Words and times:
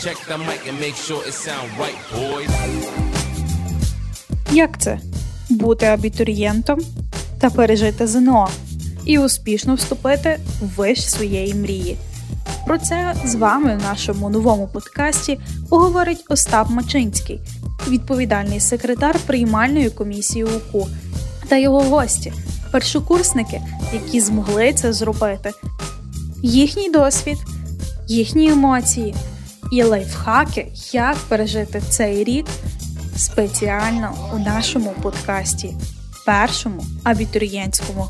Check 0.00 0.18
the 0.28 0.36
mic 0.36 0.60
and 0.68 0.78
make 0.78 0.94
sure 0.94 1.22
it 1.26 1.32
sound 1.32 1.68
right, 1.78 1.98
boys. 2.14 2.50
Як 4.52 4.80
це 4.80 4.98
бути 5.50 5.86
абітурієнтом 5.86 6.80
та 7.40 7.50
пережити 7.50 8.06
ЗНО 8.06 8.48
і 9.04 9.18
успішно 9.18 9.74
вступити 9.74 10.40
в 10.60 10.66
виш 10.76 11.10
своєї 11.10 11.54
мрії? 11.54 11.96
Про 12.66 12.78
це 12.78 13.14
з 13.24 13.34
вами 13.34 13.76
в 13.76 13.82
нашому 13.82 14.30
новому 14.30 14.68
подкасті 14.68 15.38
поговорить 15.68 16.24
Остап 16.28 16.70
Мачинський, 16.70 17.40
відповідальний 17.88 18.60
секретар 18.60 19.18
приймальної 19.26 19.90
комісії 19.90 20.44
УКУ, 20.44 20.88
та 21.48 21.56
його 21.56 21.80
гості, 21.80 22.32
першокурсники, 22.72 23.62
які 23.92 24.20
змогли 24.20 24.72
це 24.72 24.92
зробити, 24.92 25.50
їхній 26.42 26.90
досвід, 26.90 27.38
їхні 28.08 28.50
емоції 28.50 29.14
і 29.72 29.82
лайфхаки, 29.82 30.66
як 30.92 31.16
пережити 31.16 31.82
цей 31.90 32.24
рік 32.24 32.46
спеціально 33.16 34.14
у 34.34 34.38
нашому 34.38 34.94
подкасті, 35.02 35.74
першому 36.26 36.84
абітурієнтському. 37.04 38.06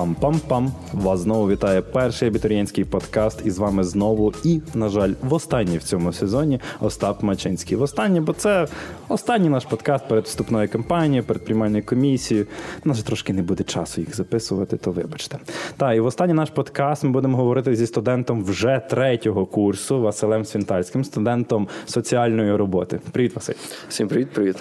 Пам-пам-пам! 0.00 0.68
Вас 0.92 1.20
знову 1.20 1.48
вітає 1.48 1.82
перший 1.82 2.28
абітурієнтський 2.28 2.84
подкаст. 2.84 3.46
І 3.46 3.50
з 3.50 3.58
вами 3.58 3.84
знову, 3.84 4.32
і, 4.44 4.60
на 4.74 4.88
жаль, 4.88 5.12
в 5.22 5.34
останній 5.34 5.78
в 5.78 5.82
цьому 5.82 6.12
сезоні 6.12 6.60
Остап 6.80 7.22
Мачинський. 7.22 7.76
В 7.76 7.82
останній, 7.82 8.20
бо 8.20 8.32
це 8.32 8.66
останній 9.08 9.48
наш 9.48 9.64
подкаст 9.64 10.08
перед 10.08 10.24
вступною 10.24 10.68
кампанією, 10.68 11.24
перед 11.24 11.44
приймальною 11.44 11.84
комісією. 11.86 12.46
У 12.84 12.88
нас 12.88 12.96
же 12.96 13.04
трошки 13.04 13.32
не 13.32 13.42
буде 13.42 13.64
часу 13.64 14.00
їх 14.00 14.16
записувати, 14.16 14.76
то 14.76 14.90
вибачте. 14.90 15.38
Та 15.76 15.94
і 15.94 16.00
в 16.00 16.06
останній 16.06 16.34
наш 16.34 16.50
подкаст 16.50 17.04
ми 17.04 17.10
будемо 17.10 17.36
говорити 17.36 17.76
зі 17.76 17.86
студентом 17.86 18.44
вже 18.44 18.82
третього 18.90 19.46
курсу 19.46 20.00
Василем 20.00 20.44
Свінтальським, 20.44 21.04
студентом 21.04 21.68
соціальної 21.86 22.56
роботи. 22.56 23.00
Привіт, 23.12 23.34
Василь. 23.34 23.54
Всім 23.88 24.08
привіт, 24.08 24.30
привіт. 24.30 24.56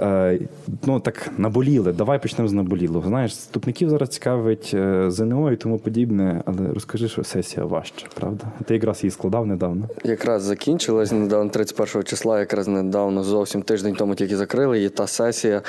Е, 0.00 0.38
ну 0.86 1.00
так 1.00 1.30
наболіли. 1.38 1.92
Давай 1.92 2.22
почнемо 2.22 2.48
з 2.48 2.52
наболілого. 2.52 3.08
Знаєш, 3.08 3.32
вступників 3.32 3.90
зараз 3.90 4.08
цікавить 4.08 4.70
е, 4.74 5.10
ЗНО 5.10 5.52
і 5.52 5.56
тому 5.56 5.78
подібне, 5.78 6.42
але 6.46 6.72
розкажи, 6.74 7.08
що 7.08 7.24
сесія 7.24 7.66
важча, 7.66 8.06
правда? 8.14 8.44
Ти 8.64 8.74
якраз 8.74 9.04
її 9.04 9.10
складав 9.10 9.46
недавно. 9.46 9.88
Якраз 10.04 10.42
закінчилась 10.42 11.12
недавно 11.12 11.50
31 11.50 12.02
числа, 12.02 12.40
якраз 12.40 12.68
недавно 12.68 13.24
зовсім 13.24 13.62
тиждень 13.62 13.94
тому 13.94 14.14
тільки 14.14 14.36
закрили 14.36 14.76
її. 14.76 14.88
Та 14.88 15.06
сесія 15.06 15.62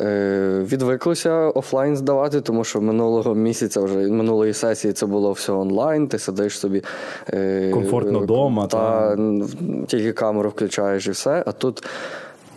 е, 0.00 0.64
відвиклося 0.72 1.34
офлайн 1.34 1.96
здавати, 1.96 2.40
тому 2.40 2.64
що 2.64 2.80
минулого 2.80 3.34
місяця 3.34 3.80
вже 3.80 3.94
минулої 3.94 4.54
сесії 4.54 4.92
це 4.92 5.06
було 5.06 5.32
все 5.32 5.52
онлайн. 5.52 6.08
Ти 6.08 6.18
сидиш 6.18 6.58
собі 6.58 6.82
е, 7.30 7.70
комфортно 7.70 8.18
вдома. 8.20 8.66
Та, 8.66 9.16
та 9.16 9.22
тільки 9.86 10.12
камеру 10.12 10.50
включаєш 10.50 11.06
і 11.06 11.10
все. 11.10 11.42
А 11.46 11.52
тут. 11.52 11.84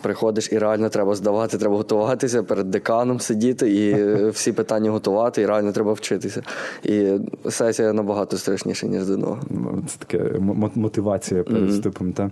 Приходиш 0.02 0.52
і 0.52 0.58
реально 0.58 0.88
треба 0.88 1.14
здавати, 1.14 1.58
треба 1.58 1.76
готуватися 1.76 2.42
перед 2.42 2.70
деканом 2.70 3.20
сидіти 3.20 3.70
і 3.74 3.94
всі 4.30 4.52
питання 4.52 4.90
готувати, 4.90 5.42
і 5.42 5.46
реально 5.46 5.72
треба 5.72 5.92
вчитися. 5.92 6.42
І 6.84 7.18
сесія 7.50 7.92
набагато 7.92 8.36
страшніша, 8.36 8.86
ніж 8.86 9.02
ЗНО. 9.02 9.38
Це 9.86 9.96
таке 9.98 10.38
мотивація 10.74 11.42
перед 11.42 11.70
вступом. 11.70 12.12
Та. 12.12 12.30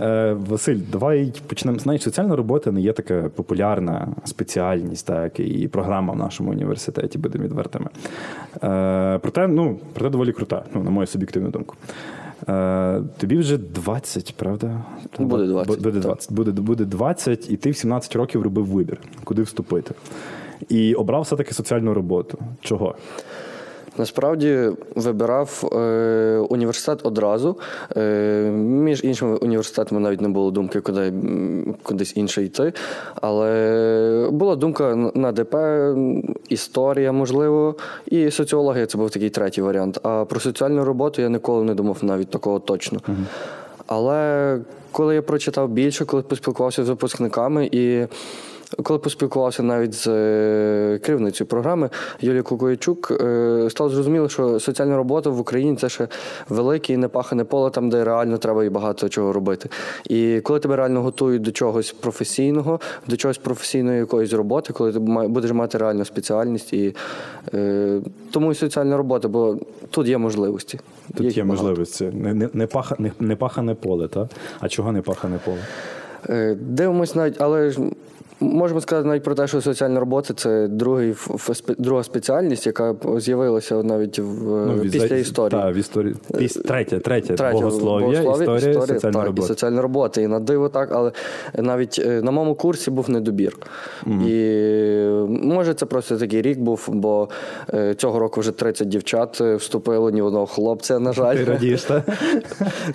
Е, 0.00 0.36
Василь, 0.48 0.78
давай 0.92 1.32
почнемо. 1.46 1.78
Знаєш, 1.78 2.02
соціальна 2.02 2.36
робота 2.36 2.72
не 2.72 2.80
є 2.80 2.92
така 2.92 3.30
популярна 3.34 4.08
спеціальність, 4.24 5.06
так 5.06 5.40
і 5.40 5.68
програма 5.68 6.12
в 6.12 6.16
нашому 6.16 6.50
університеті, 6.50 7.18
будемо 7.18 7.44
відвертими. 7.44 7.86
Е, 8.62 9.18
Проте, 9.22 9.48
ну, 9.48 9.78
проте 9.92 10.10
доволі 10.10 10.32
крута, 10.32 10.64
ну, 10.74 10.82
на 10.82 10.90
мою 10.90 11.06
суб'єктивну 11.06 11.50
думку. 11.50 11.76
Е, 12.48 13.02
тобі 13.18 13.38
вже 13.38 13.58
20, 13.58 14.34
правда? 14.36 14.84
Буде 15.18 15.46
20. 15.46 15.82
Буде 15.82 16.00
20. 16.00 16.32
Буде, 16.32 16.50
буде 16.50 16.84
20, 16.84 17.50
і 17.50 17.56
ти 17.56 17.70
в 17.70 17.76
17 17.76 18.16
років 18.16 18.42
робив 18.42 18.66
вибір, 18.66 19.00
куди 19.24 19.42
вступити. 19.42 19.94
І 20.68 20.94
обрав 20.94 21.22
все-таки 21.22 21.54
соціальну 21.54 21.94
роботу. 21.94 22.38
Чого? 22.60 22.94
Насправді 23.98 24.68
вибирав 24.94 25.70
е, 25.72 26.46
університет 26.48 27.00
одразу. 27.06 27.56
Е, 27.96 28.50
Між 28.50 29.04
іншими 29.04 29.36
університетами 29.36 30.00
навіть 30.00 30.20
не 30.20 30.28
було 30.28 30.50
думки, 30.50 30.80
куди 30.80 31.12
кудись 31.82 32.16
інше 32.16 32.42
йти. 32.42 32.72
Але 33.14 34.28
була 34.32 34.56
думка 34.56 35.10
на 35.14 35.32
ДП, 35.32 35.56
історія, 36.48 37.12
можливо, 37.12 37.74
і 38.06 38.30
соціологія 38.30 38.86
це 38.86 38.98
був 38.98 39.10
такий 39.10 39.30
третій 39.30 39.62
варіант. 39.62 40.00
А 40.02 40.24
про 40.24 40.40
соціальну 40.40 40.84
роботу 40.84 41.22
я 41.22 41.28
ніколи 41.28 41.64
не 41.64 41.74
думав 41.74 41.98
навіть 42.02 42.30
такого 42.30 42.58
точно. 42.58 43.00
Угу. 43.08 43.16
Але 43.86 44.58
коли 44.92 45.14
я 45.14 45.22
прочитав 45.22 45.68
більше, 45.68 46.04
коли 46.04 46.22
поспілкувався 46.22 46.84
з 46.84 46.88
випускниками 46.88 47.68
і. 47.72 48.06
Коли 48.82 48.98
поспілкувався 48.98 49.62
навіть 49.62 49.94
з 49.94 50.06
е, 50.06 50.98
керівницею 51.02 51.48
програми 51.48 51.90
Юлією 52.20 52.44
Кукоячук, 52.44 53.10
е, 53.10 53.66
стало 53.70 53.90
зрозуміло, 53.90 54.28
що 54.28 54.60
соціальна 54.60 54.96
робота 54.96 55.30
в 55.30 55.40
Україні 55.40 55.76
це 55.76 55.88
ще 55.88 56.08
велике 56.48 56.92
і 56.92 56.96
непахане 56.96 57.44
поле, 57.44 57.70
там, 57.70 57.90
де 57.90 58.04
реально 58.04 58.38
треба 58.38 58.64
і 58.64 58.68
багато 58.68 59.08
чого 59.08 59.32
робити. 59.32 59.68
І 60.08 60.40
коли 60.40 60.60
тебе 60.60 60.76
реально 60.76 61.02
готують 61.02 61.42
до 61.42 61.52
чогось 61.52 61.92
професійного, 61.92 62.80
до 63.06 63.16
чогось 63.16 63.38
професійної 63.38 63.98
якоїсь 63.98 64.32
роботи, 64.32 64.72
коли 64.72 64.92
ти 64.92 64.98
будеш 64.98 65.52
мати 65.52 65.78
реальну 65.78 66.04
спеціальність, 66.04 66.72
і 66.72 66.96
е, 67.54 68.00
тому 68.30 68.52
і 68.52 68.54
соціальна 68.54 68.96
робота, 68.96 69.28
бо 69.28 69.56
тут 69.90 70.08
є 70.08 70.18
можливості. 70.18 70.80
Тут 71.14 71.26
є, 71.26 71.32
є 71.32 71.44
можливості. 71.44 72.04
Не 72.04 72.34
не, 72.34 72.48
не, 72.52 72.66
паха, 72.66 72.96
не, 72.98 73.12
не 73.20 73.36
пахане 73.36 73.74
поле, 73.74 74.08
так? 74.08 74.28
А 74.60 74.68
чого 74.68 74.92
не 74.92 75.02
пахане 75.02 75.38
поле? 75.44 75.58
Дивимось 76.56 77.14
навіть, 77.14 77.36
але 77.38 77.72
Можемо 78.40 78.80
сказати 78.80 79.08
навіть 79.08 79.22
про 79.22 79.34
те, 79.34 79.46
що 79.46 79.60
соціальна 79.60 80.00
робота 80.00 80.34
це 80.34 80.68
другий 80.68 81.14
друга 81.78 82.02
спеціальність, 82.02 82.66
яка 82.66 82.94
з'явилася 83.16 83.82
навіть 83.82 84.18
в 84.18 84.44
ну, 84.44 84.78
після 84.82 85.16
від, 85.16 85.20
історії. 85.20 85.60
Так, 85.60 85.74
в 85.74 85.78
історії. 85.78 86.14
Піс, 86.38 86.54
третя, 86.54 86.98
третя, 86.98 87.34
третя 87.34 87.52
богослов'я, 87.52 88.22
богослов'я, 88.22 88.56
історія, 88.56 88.70
історія, 88.70 88.94
соціальна 88.94 89.18
так, 89.18 89.26
робота. 89.26 89.44
І 89.44 89.48
соціальна 89.48 89.82
робота. 89.82 90.20
І 90.20 90.26
на 90.26 90.40
диво 90.40 90.68
так, 90.68 90.88
але 90.92 91.12
навіть 91.58 92.02
е, 92.06 92.22
на 92.22 92.30
моєму 92.30 92.54
курсі 92.54 92.90
був 92.90 93.10
недобір. 93.10 93.56
Mm-hmm. 94.06 94.28
І 94.28 95.46
може 95.46 95.74
це 95.74 95.86
просто 95.86 96.16
такий 96.16 96.42
рік 96.42 96.58
був, 96.58 96.88
бо 96.88 97.28
е, 97.74 97.94
цього 97.94 98.18
року 98.18 98.40
вже 98.40 98.52
30 98.52 98.88
дівчат 98.88 99.40
е, 99.40 99.56
вступило, 99.56 100.10
ні 100.10 100.22
одного 100.22 100.46
хлопця, 100.46 100.98
на 100.98 101.12
жаль. 101.12 101.36
Ти 101.36 101.44
радієш, 101.44 101.82
так? 101.82 102.02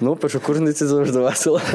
Ну, 0.02 0.16
першокурсниці 0.16 0.86
завжди 0.86 1.20
весело. 1.20 1.62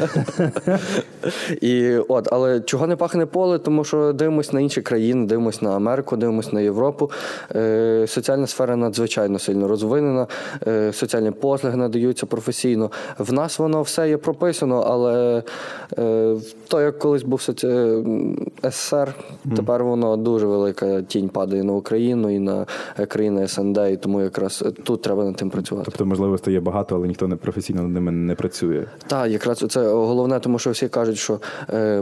І 1.60 1.96
от, 1.96 2.28
але 2.32 2.60
чого 2.60 2.86
не 2.86 2.96
пахне 2.96 3.26
поле? 3.26 3.58
тому 3.58 3.84
що 3.84 4.12
дивимося 4.12 4.50
на 4.52 4.60
інші 4.60 4.82
країни, 4.82 5.26
дивимося 5.26 5.58
на 5.62 5.76
Америку, 5.76 6.16
дивимося 6.16 6.50
на 6.52 6.60
Європу. 6.60 7.10
Е, 7.54 8.04
соціальна 8.08 8.46
сфера 8.46 8.76
надзвичайно 8.76 9.38
сильно 9.38 9.68
розвинена, 9.68 10.26
е, 10.66 10.92
соціальні 10.92 11.30
послуги 11.30 11.76
надаються 11.76 12.26
професійно. 12.26 12.90
В 13.18 13.32
нас 13.32 13.58
воно 13.58 13.82
все 13.82 14.08
є 14.08 14.16
прописано, 14.16 14.84
але 14.86 15.42
е, 15.98 16.36
то, 16.68 16.80
як 16.80 16.98
колись 16.98 17.22
був 17.22 17.42
СССР, 17.42 19.14
тепер 19.56 19.84
воно 19.84 20.16
дуже 20.16 20.46
велика 20.46 21.02
тінь 21.02 21.28
падає 21.28 21.64
на 21.64 21.72
Україну 21.72 22.30
і 22.30 22.38
на 22.38 22.66
країни 23.08 23.48
СНД, 23.48 23.78
і 23.92 23.96
тому 23.96 24.20
якраз 24.22 24.64
тут 24.84 25.02
треба 25.02 25.24
над 25.24 25.36
тим 25.36 25.50
працювати. 25.50 25.84
Тобто, 25.90 26.06
можливо, 26.06 26.38
стає 26.38 26.60
багато, 26.60 26.96
але 26.96 27.08
ніхто 27.08 27.28
не 27.28 27.36
професійно 27.36 27.82
над 27.82 27.90
ними 27.90 28.12
не 28.12 28.34
працює. 28.34 28.84
Так, 29.06 29.30
якраз 29.30 29.64
це 29.68 29.88
головне, 29.88 30.40
тому 30.40 30.58
що 30.58 30.70
всі 30.70 30.88
кажуть, 30.88 31.18
що 31.18 31.29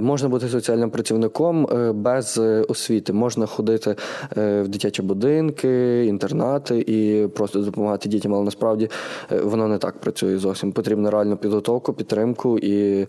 можна 0.00 0.28
бути 0.28 0.48
соціальним 0.48 0.90
працівником. 0.90 1.66
Е, 1.66 1.92
без 1.92 2.38
е, 2.38 2.64
освіти. 2.68 3.12
Можна 3.12 3.46
ходити 3.46 3.96
е, 4.36 4.62
в 4.62 4.68
дитячі 4.68 5.02
будинки, 5.02 6.04
інтернати 6.06 6.84
і 6.86 7.26
просто 7.28 7.60
допомагати 7.60 8.08
дітям, 8.08 8.34
але 8.34 8.44
насправді 8.44 8.90
воно 9.42 9.68
не 9.68 9.78
так 9.78 10.00
працює 10.00 10.38
зовсім. 10.38 10.72
Потрібна 10.72 11.10
реальну 11.10 11.36
підготовку, 11.36 11.92
підтримку 11.92 12.58
і 12.58 13.06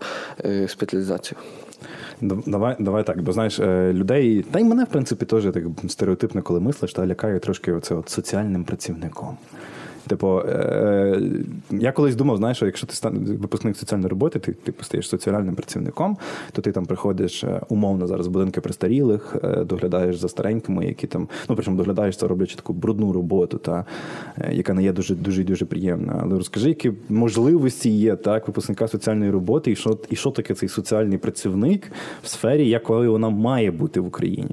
спеціалізацію. 0.66 1.38
Давай 2.20 2.76
давай 2.78 3.06
так, 3.06 3.22
бо 3.22 3.32
знаєш, 3.32 3.60
людей, 3.92 4.44
та 4.50 4.58
й 4.58 4.64
мене, 4.64 4.84
в 4.84 4.86
принципі, 4.86 5.24
теж 5.24 5.44
так 5.44 5.64
стереотипно, 5.88 6.42
коли 6.42 6.60
мислиш, 6.60 6.92
та 6.92 7.06
лякає 7.06 7.38
трошки 7.38 7.72
оце 7.72 7.94
от 7.94 8.08
соціальним 8.08 8.64
працівником. 8.64 9.36
Типу, 10.10 10.38
е, 10.38 11.20
я 11.70 11.92
колись 11.92 12.16
думав, 12.16 12.36
знаєш, 12.36 12.56
що 12.56 12.66
якщо 12.66 12.86
ти 12.86 12.94
стан 12.94 13.18
випускник 13.18 13.76
соціальної 13.76 14.08
роботи, 14.08 14.38
ти 14.38 14.52
типу, 14.52 14.84
стаєш 14.84 15.08
соціальним 15.08 15.54
працівником, 15.54 16.16
то 16.52 16.62
ти 16.62 16.72
там 16.72 16.86
приходиш 16.86 17.44
е, 17.44 17.60
умовно 17.68 18.06
зараз 18.06 18.26
в 18.26 18.30
будинки 18.30 18.60
престарілих, 18.60 19.36
е, 19.44 19.64
доглядаєш 19.64 20.16
за 20.16 20.28
старенькими, 20.28 20.86
які 20.86 21.06
там, 21.06 21.28
ну 21.48 21.56
причому 21.56 21.76
доглядаєш 21.76 22.16
це, 22.16 22.26
роблячи 22.26 22.56
таку 22.56 22.72
брудну 22.72 23.12
роботу, 23.12 23.58
та 23.58 23.84
яка 24.50 24.74
не 24.74 24.82
є 24.82 24.92
дуже 24.92 25.14
дуже 25.14 25.44
дуже 25.44 25.64
приємна. 25.64 26.20
Але 26.22 26.36
розкажи, 26.36 26.68
які 26.68 26.92
можливості 27.08 27.90
є 27.90 28.16
так, 28.16 28.48
випускника 28.48 28.88
соціальної 28.88 29.30
роботи, 29.30 29.70
і 29.70 29.76
що 29.76 29.98
і 30.10 30.16
що 30.16 30.30
таке 30.30 30.54
цей 30.54 30.68
соціальний 30.68 31.18
працівник 31.18 31.92
в 32.22 32.28
сфері, 32.28 32.68
якою 32.68 33.12
вона 33.12 33.30
має 33.30 33.70
бути 33.70 34.00
в 34.00 34.06
Україні. 34.06 34.50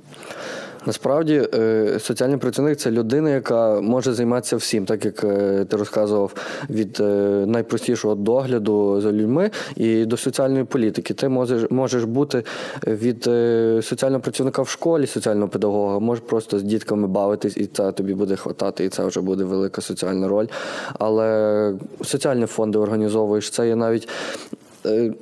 Насправді, 0.87 1.47
е, 1.53 1.99
соціальний 1.99 2.37
працівник 2.37 2.77
це 2.77 2.91
людина, 2.91 3.29
яка 3.29 3.81
може 3.81 4.13
займатися 4.13 4.55
всім, 4.55 4.85
так 4.85 5.05
як 5.05 5.23
е, 5.23 5.65
ти 5.65 5.77
розказував, 5.77 6.33
від 6.69 6.99
е, 6.99 7.03
найпростішого 7.47 8.15
догляду 8.15 9.01
за 9.01 9.11
людьми 9.11 9.51
і 9.75 10.05
до 10.05 10.17
соціальної 10.17 10.63
політики. 10.63 11.13
Ти 11.13 11.29
можеш 11.29 11.71
можеш 11.71 12.03
бути 12.03 12.43
від 12.87 13.23
соціального 13.85 14.21
працівника 14.21 14.61
в 14.61 14.69
школі, 14.69 15.07
соціального 15.07 15.47
педагога, 15.47 15.99
можеш 15.99 16.23
просто 16.27 16.59
з 16.59 16.63
дітками 16.63 17.07
бавитись, 17.07 17.57
і 17.57 17.65
це 17.65 17.91
тобі 17.91 18.13
буде 18.13 18.35
хватати, 18.35 18.85
і 18.85 18.89
це 18.89 19.05
вже 19.05 19.21
буде 19.21 19.43
велика 19.43 19.81
соціальна 19.81 20.27
роль. 20.27 20.47
Але 20.99 21.73
соціальні 22.03 22.45
фонди 22.45 22.77
організовуєш, 22.77 23.49
це 23.49 23.67
є 23.67 23.75
навіть 23.75 24.09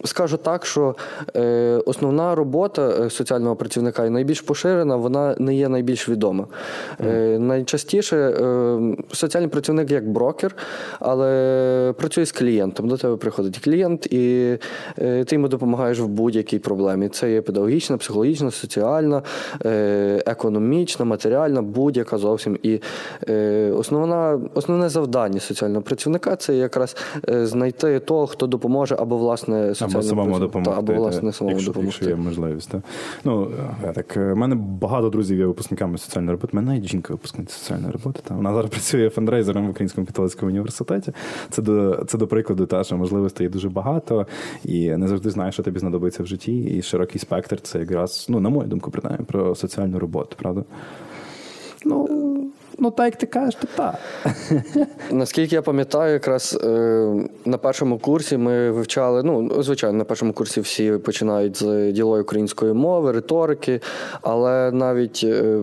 скажу 0.03 0.37
так, 0.37 0.65
що 0.65 0.95
е, 1.35 1.81
основна 1.85 2.35
робота 2.35 2.89
е, 2.89 3.09
соціального 3.09 3.55
працівника 3.55 4.05
і 4.05 4.09
найбільш 4.09 4.41
поширена, 4.41 4.95
вона 4.95 5.35
не 5.39 5.55
є 5.55 5.69
найбільш 5.69 6.09
відома. 6.09 6.47
Mm. 6.99 7.39
Найчастіше 7.39 8.35
соціальний 9.11 9.49
працівник 9.49 9.91
як 9.91 10.09
брокер, 10.09 10.55
але 10.99 11.93
працює 11.97 12.25
з 12.25 12.31
клієнтом. 12.31 12.87
До 12.87 12.97
тебе 12.97 13.15
приходить 13.15 13.59
клієнт, 13.59 14.05
і 14.05 14.57
ти 14.95 15.27
йому 15.29 15.47
допомагаєш 15.47 15.99
в 15.99 16.07
будь-якій 16.07 16.59
проблемі. 16.59 17.09
Це 17.09 17.31
є 17.31 17.41
педагогічна, 17.41 17.97
психологічна, 17.97 18.51
соціальна, 18.51 19.21
економічна, 20.25 21.05
матеріальна, 21.05 21.61
будь-яка 21.61 22.17
зовсім. 22.17 22.57
І 22.63 22.81
основна, 23.71 24.39
основне 24.53 24.89
завдання 24.89 25.39
соціального 25.39 25.81
працівника 25.81 26.35
це 26.35 26.55
якраз 26.55 26.95
знайти 27.27 27.99
того, 27.99 28.27
хто 28.27 28.47
допоможе 28.47 28.95
або 28.99 29.17
власне 29.17 29.44
власне 29.47 29.87
або 29.87 30.01
самому 30.01 30.39
допомогти. 30.39 30.79
або 30.79 30.93
власне 30.93 31.33
самому 31.33 31.55
якщо, 31.55 31.71
допомогти. 31.71 31.97
Якщо 32.01 32.09
є 32.09 32.15
можливість. 32.15 32.69
Так. 32.69 32.81
Ну, 33.23 33.51
так, 33.93 34.13
У 34.17 34.19
е, 34.19 34.35
мене 34.35 34.55
багато 34.55 35.09
друзів 35.09 35.39
є 35.39 35.45
випускниками 35.45 35.97
соціальної 35.97 36.31
роботи. 36.31 36.49
У 36.53 36.55
мене 36.55 36.71
навіть 36.71 36.89
жінка 36.89 37.13
випускниця 37.13 37.53
соціальної 37.53 37.91
роботи. 37.91 38.19
Та. 38.23 38.35
Вона 38.35 38.53
зараз 38.53 38.69
працює 38.69 39.09
фандрейзером 39.09 39.67
в 39.67 39.69
Українському 39.69 40.07
католицькому 40.07 40.51
університеті. 40.51 41.11
Це 41.49 41.61
до 41.61 42.05
це 42.07 42.17
до 42.17 42.27
прикладу, 42.27 42.65
та, 42.65 42.83
що 42.83 42.97
можливостей 42.97 43.45
є 43.45 43.51
дуже 43.51 43.69
багато, 43.69 44.27
і 44.63 44.89
не 44.89 45.07
завжди 45.07 45.29
знаєш, 45.29 45.53
що 45.53 45.63
тобі 45.63 45.79
знадобиться 45.79 46.23
в 46.23 46.25
житті. 46.25 46.57
І 46.59 46.81
широкий 46.81 47.19
спектр 47.19 47.61
це 47.61 47.79
якраз, 47.79 48.25
ну, 48.29 48.39
на 48.39 48.49
мою 48.49 48.67
думку, 48.67 48.91
принаймні, 48.91 49.25
про 49.25 49.55
соціальну 49.55 49.99
роботу, 49.99 50.35
правда? 50.39 50.63
Ну, 51.85 52.07
Ну, 52.79 52.91
так 52.91 53.05
як 53.05 53.15
ти 53.15 53.25
кажеш, 53.25 53.55
то 53.55 53.67
так. 53.75 53.95
Наскільки 55.11 55.55
я 55.55 55.61
пам'ятаю, 55.61 56.13
якраз 56.13 56.59
е, 56.63 56.67
на 57.45 57.57
першому 57.57 57.99
курсі 57.99 58.37
ми 58.37 58.71
вивчали. 58.71 59.23
Ну, 59.23 59.63
звичайно, 59.63 59.97
на 59.97 60.03
першому 60.03 60.33
курсі 60.33 60.61
всі 60.61 60.91
починають 60.91 61.57
з 61.57 61.91
ділої 61.91 62.21
української 62.21 62.73
мови, 62.73 63.11
риторики, 63.11 63.81
але 64.21 64.71
навіть. 64.71 65.21
Е, 65.23 65.59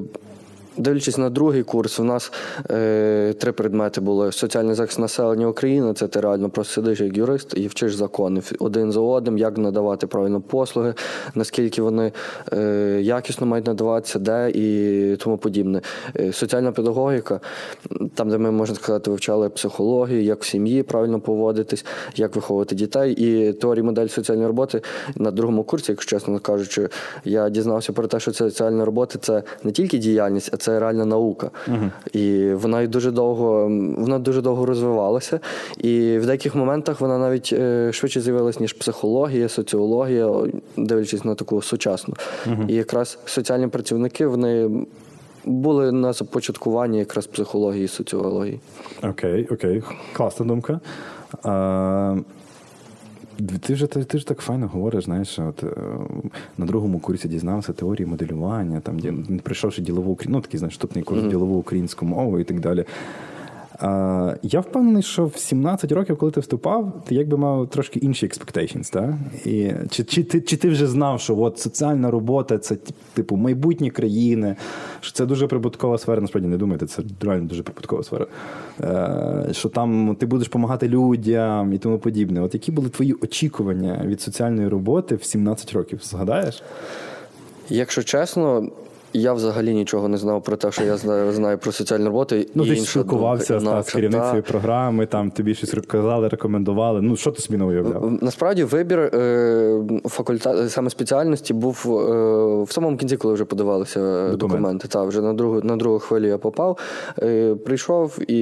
Дивлячись 0.76 1.18
на 1.18 1.30
другий 1.30 1.62
курс, 1.62 2.00
у 2.00 2.04
нас 2.04 2.32
е, 2.70 3.34
три 3.38 3.52
предмети 3.52 4.00
були: 4.00 4.32
соціальний 4.32 4.74
захист 4.74 4.98
населення 4.98 5.46
України. 5.46 5.94
Це 5.94 6.08
ти 6.08 6.20
реально 6.20 6.50
просто 6.50 6.74
сидиш 6.74 7.00
як 7.00 7.16
юрист 7.16 7.54
і 7.56 7.66
вчиш 7.66 7.94
закони 7.94 8.42
один 8.58 8.92
за 8.92 9.00
одним, 9.00 9.38
як 9.38 9.58
надавати 9.58 10.06
правильно 10.06 10.40
послуги, 10.40 10.94
наскільки 11.34 11.82
вони 11.82 12.12
е, 12.52 12.98
якісно 13.02 13.46
мають 13.46 13.66
надаватися, 13.66 14.18
де 14.18 14.50
і 14.54 15.16
тому 15.16 15.38
подібне. 15.38 15.80
Е, 16.16 16.32
соціальна 16.32 16.72
педагогіка, 16.72 17.40
там, 18.14 18.30
де 18.30 18.38
ми 18.38 18.50
можна 18.50 18.74
сказати, 18.74 19.10
вивчали 19.10 19.48
психологію, 19.48 20.22
як 20.22 20.42
в 20.42 20.46
сім'ї 20.46 20.82
правильно 20.82 21.20
поводитись, 21.20 21.84
як 22.16 22.36
виховувати 22.36 22.74
дітей. 22.74 23.12
І 23.12 23.52
теорії 23.52 23.82
модель 23.82 24.08
соціальної 24.08 24.46
роботи 24.46 24.82
на 25.14 25.30
другому 25.30 25.64
курсі, 25.64 25.92
якщо 25.92 26.16
чесно 26.16 26.38
кажучи, 26.38 26.88
я 27.24 27.50
дізнався 27.50 27.92
про 27.92 28.06
те, 28.06 28.20
що 28.20 28.32
соціальна 28.32 28.84
робота 28.84 29.18
це 29.18 29.42
не 29.64 29.72
тільки 29.72 29.98
діяльність, 29.98 30.50
а 30.52 30.56
це 30.62 30.80
реальна 30.80 31.04
наука. 31.04 31.50
uh 31.68 31.90
І 32.12 32.54
вона 32.54 32.86
дуже 32.86 33.10
довго 33.10 33.62
вона 33.98 34.18
дуже 34.18 34.42
довго 34.42 34.66
розвивалася. 34.66 35.40
І 35.78 36.18
в 36.18 36.26
деяких 36.26 36.54
моментах 36.54 37.00
вона 37.00 37.18
навіть 37.18 37.50
е, 37.52 37.92
швидше 37.92 38.20
з'явилася, 38.20 38.60
ніж 38.60 38.72
психологія, 38.72 39.48
соціологія, 39.48 40.30
дивлячись 40.76 41.24
на 41.24 41.34
таку 41.34 41.62
сучасну. 41.62 42.14
uh 42.46 42.68
І 42.68 42.74
якраз 42.74 43.18
соціальні 43.24 43.68
працівники 43.68 44.26
вони. 44.26 44.70
Були 45.44 45.92
на 45.92 46.12
започаткуванні 46.12 46.98
якраз 46.98 47.26
психології 47.26 47.84
і 47.84 47.88
соціології. 47.88 48.60
Окей, 49.02 49.48
окей, 49.50 49.82
класна 50.12 50.46
думка. 50.46 50.80
Ти 53.60 53.74
вже 53.74 53.86
ти, 53.86 54.04
ти 54.04 54.18
ж 54.18 54.26
так 54.26 54.38
файно 54.38 54.68
говориш, 54.68 55.04
знаєш, 55.04 55.38
от 55.38 55.64
е, 55.64 55.66
на 56.58 56.66
другому 56.66 56.98
курсі 56.98 57.28
дізнався 57.28 57.72
теорії 57.72 58.06
моделювання, 58.06 58.80
там 58.80 59.00
прийшовши 59.42 59.82
ділову 59.82 60.18
ну 60.26 60.40
такий 60.40 60.58
знаєш, 60.58 60.74
вступний 60.74 61.04
курс 61.04 61.20
mm-hmm. 61.20 61.30
ділову 61.30 61.56
українську 61.58 62.06
мову 62.06 62.38
і 62.38 62.44
так 62.44 62.60
далі. 62.60 62.84
Я 64.42 64.60
впевнений, 64.60 65.02
що 65.02 65.26
в 65.26 65.36
17 65.36 65.92
років, 65.92 66.16
коли 66.16 66.32
ти 66.32 66.40
вступав, 66.40 67.02
ти 67.08 67.14
якби 67.14 67.36
мав 67.36 67.68
трошки 67.68 67.98
інші 67.98 68.26
expectations, 68.26 68.92
так? 68.92 69.14
Чи 69.90 70.04
чи, 70.04 70.24
ти 70.24 70.40
чи 70.40 70.56
ти 70.56 70.68
вже 70.68 70.86
знав, 70.86 71.20
що 71.20 71.38
от 71.38 71.58
соціальна 71.58 72.10
робота 72.10 72.58
це 72.58 72.76
типу 73.14 73.36
майбутні 73.36 73.90
країни, 73.90 74.56
що 75.00 75.12
це 75.12 75.26
дуже 75.26 75.46
прибуткова 75.46 75.98
сфера, 75.98 76.20
насправді 76.20 76.48
не 76.48 76.56
думайте, 76.56 76.86
це 76.86 77.02
реально 77.20 77.44
дуже 77.48 77.62
прибуткова 77.62 78.02
сфера. 78.02 78.26
Е, 78.80 79.48
Що 79.52 79.68
там 79.68 80.16
ти 80.20 80.26
будеш 80.26 80.46
допомагати 80.46 80.88
людям 80.88 81.72
і 81.72 81.78
тому 81.78 81.98
подібне. 81.98 82.40
От 82.40 82.54
які 82.54 82.72
були 82.72 82.88
твої 82.88 83.12
очікування 83.12 84.02
від 84.06 84.20
соціальної 84.20 84.68
роботи 84.68 85.14
в 85.14 85.24
17 85.24 85.72
років? 85.72 86.00
Згадаєш? 86.02 86.62
Якщо 87.68 88.02
чесно, 88.02 88.68
я 89.12 89.32
взагалі 89.32 89.74
нічого 89.74 90.08
не 90.08 90.16
знав 90.16 90.42
про 90.42 90.56
те, 90.56 90.72
що 90.72 90.84
я 90.84 90.96
знаю 90.96 91.32
знаю 91.32 91.58
про 91.58 91.72
соціальну 91.72 92.06
роботу. 92.06 92.36
Ну, 92.54 92.66
ти 92.66 92.76
спілкувався 92.76 93.60
з 93.60 93.92
керівницею 93.92 94.42
програми, 94.42 95.06
там 95.06 95.30
тобі 95.30 95.54
щось 95.54 95.74
казали, 95.86 96.28
рекомендували. 96.28 97.02
Ну, 97.02 97.16
що 97.16 97.30
ти 97.30 97.42
собі 97.42 97.58
не 97.58 97.64
уявляв? 97.64 98.18
Насправді 98.22 98.64
вибір 98.64 98.98
е, 98.98 99.82
факультет 100.04 100.70
саме 100.70 100.90
спеціальності 100.90 101.54
був 101.54 101.84
е, 101.86 102.62
в 102.62 102.72
самому 102.72 102.96
кінці, 102.96 103.16
коли 103.16 103.34
вже 103.34 103.44
подавалися 103.44 104.00
Документ. 104.00 104.38
документи. 104.38 104.88
Та, 104.88 105.02
вже 105.04 105.20
на 105.20 105.34
другу 105.34 105.60
на 105.62 105.76
другу 105.76 105.98
хвилю 105.98 106.26
я 106.26 106.38
попав. 106.38 106.78
Е, 107.18 107.54
Прийшов 107.54 108.18
і 108.30 108.38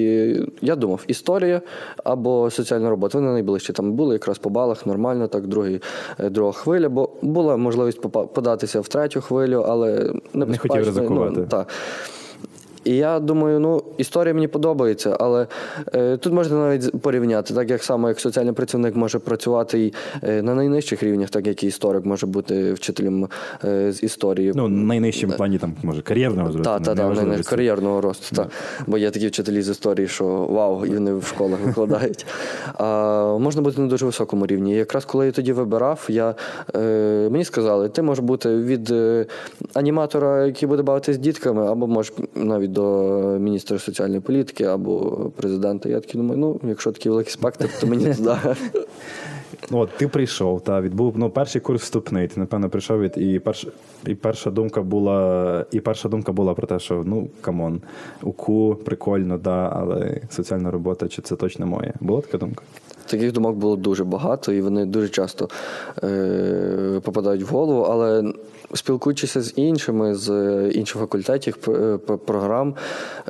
я 0.62 0.76
думав, 0.76 1.04
історія 1.06 1.60
або 2.04 2.50
соціальна 2.50 2.90
робота. 2.90 3.18
Вони 3.18 3.32
найближчі 3.32 3.72
там 3.72 3.92
були, 3.92 4.14
якраз 4.14 4.38
по 4.38 4.50
балах, 4.50 4.86
нормально, 4.86 5.28
так, 5.28 5.46
другий, 5.46 5.80
е, 6.18 6.30
друга 6.30 6.52
хвиля, 6.52 6.88
бо 6.88 7.08
була 7.22 7.56
можливість 7.56 8.00
податися 8.10 8.80
в 8.80 8.88
третю 8.88 9.20
хвилю, 9.20 9.64
але 9.68 10.12
не 10.34 10.58
хотів 10.60 10.84
ризикувати. 10.84 11.40
Ну, 11.40 11.46
так. 11.46 11.66
І 12.84 12.96
я 12.96 13.20
думаю, 13.20 13.60
ну 13.60 13.82
історія 13.98 14.34
мені 14.34 14.48
подобається, 14.48 15.16
але 15.20 15.46
е, 15.94 16.16
тут 16.16 16.32
можна 16.32 16.56
навіть 16.56 17.02
порівняти, 17.02 17.54
так 17.54 17.70
як 17.70 17.82
саме 17.82 18.08
як 18.08 18.20
соціальний 18.20 18.54
працівник 18.54 18.96
може 18.96 19.18
працювати 19.18 19.84
і 19.84 19.94
е, 20.22 20.42
на 20.42 20.54
найнижчих 20.54 21.02
рівнях, 21.02 21.30
так 21.30 21.46
як 21.46 21.64
і 21.64 21.66
історик 21.66 22.04
може 22.04 22.26
бути 22.26 22.72
вчителем 22.72 23.28
е, 23.64 23.92
з 23.92 24.02
історії. 24.02 24.52
Ну, 24.54 24.68
найнижчому 24.68 25.32
плані 25.32 25.58
там 25.58 25.74
може 25.82 26.02
кар'єрного 26.02 26.52
зросту. 26.52 26.70
Так, 26.70 26.96
так, 26.96 27.16
так, 27.16 27.44
кар'єрного 27.46 28.00
росту. 28.00 28.36
Так. 28.36 28.48
Бо 28.86 28.98
є 28.98 29.10
такі 29.10 29.26
вчителі 29.26 29.62
з 29.62 29.68
історії, 29.68 30.08
що 30.08 30.24
вау, 30.26 30.86
і 30.86 30.90
вони 30.90 31.14
в 31.14 31.26
школах 31.26 31.60
викладають. 31.64 32.26
А 32.74 33.38
можна 33.40 33.62
бути 33.62 33.80
на 33.80 33.86
дуже 33.86 34.06
високому 34.06 34.46
рівні. 34.46 34.72
І 34.72 34.76
якраз 34.76 35.04
коли 35.04 35.26
я 35.26 35.32
тоді 35.32 35.52
вибирав, 35.52 36.06
я, 36.08 36.34
е, 36.74 37.28
мені 37.30 37.44
сказали, 37.44 37.88
ти 37.88 38.02
можеш 38.02 38.24
бути 38.24 38.56
від 38.56 38.90
е, 38.90 39.26
аніматора, 39.74 40.46
який 40.46 40.68
буде 40.68 40.82
бавитися 40.82 41.12
з 41.12 41.18
дітками, 41.18 41.66
або 41.66 41.86
можеш 41.86 42.12
навіть 42.34 42.69
до 42.70 43.20
міністра 43.40 43.78
соціальної 43.78 44.20
політики 44.20 44.64
або 44.64 45.10
президента. 45.36 45.88
Я 45.88 46.00
такий 46.00 46.20
думаю, 46.20 46.40
ну, 46.40 46.60
якщо 46.68 46.92
такий 46.92 47.10
великий 47.10 47.32
спектр, 47.32 47.68
то 47.80 47.86
мені 47.86 48.14
туди. 48.14 48.36
Ну, 49.70 49.78
от 49.78 49.90
ти 49.96 50.08
прийшов, 50.08 50.60
та 50.60 50.80
відбув 50.80 51.14
ну, 51.16 51.30
перший 51.30 51.60
курс 51.60 51.82
вступний. 51.82 52.28
Ти 52.28 52.40
напевно 52.40 52.70
прийшов 52.70 53.00
від 53.00 53.18
і 53.18 53.38
перш, 53.38 53.66
і 54.06 54.14
перша 54.14 54.50
думка 54.50 54.82
була, 54.82 55.64
і 55.72 55.80
перша 55.80 56.08
думка 56.08 56.32
була 56.32 56.54
про 56.54 56.66
те, 56.66 56.78
що 56.78 57.02
ну 57.06 57.28
come 57.40 57.63
on, 57.63 57.80
УКУ 58.22 58.78
прикольно, 58.84 59.38
да, 59.38 59.72
але 59.76 60.20
соціальна 60.30 60.70
робота, 60.70 61.08
чи 61.08 61.22
це 61.22 61.36
точно 61.36 61.66
моє? 61.66 61.92
Була 62.00 62.20
така 62.20 62.38
думка? 62.38 62.62
Таких 63.10 63.32
думок 63.32 63.56
було 63.56 63.76
дуже 63.76 64.04
багато, 64.04 64.52
і 64.52 64.60
вони 64.60 64.84
дуже 64.84 65.08
часто 65.08 65.48
е, 66.02 67.00
попадають 67.04 67.42
в 67.42 67.46
голову, 67.46 67.82
але 67.82 68.32
спілкуючися 68.74 69.40
з 69.40 69.52
іншими, 69.56 70.14
з 70.14 70.30
інших 70.74 71.00
факультетів, 71.00 71.56
е, 71.68 71.98
програм, 72.26 72.74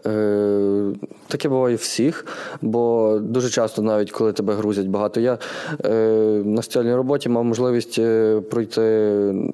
е, 0.06 0.92
таке 1.28 1.48
буває 1.48 1.76
всіх, 1.76 2.26
бо 2.62 3.18
дуже 3.22 3.50
часто, 3.50 3.82
навіть 3.82 4.10
коли 4.10 4.32
тебе 4.32 4.54
грузять 4.54 4.86
багато, 4.86 5.20
я 5.20 5.38
е, 5.84 5.88
на 6.44 6.62
соціальній 6.62 6.94
роботі 6.94 7.28
мав 7.28 7.44
можливість 7.44 8.00
пройти 8.50 8.82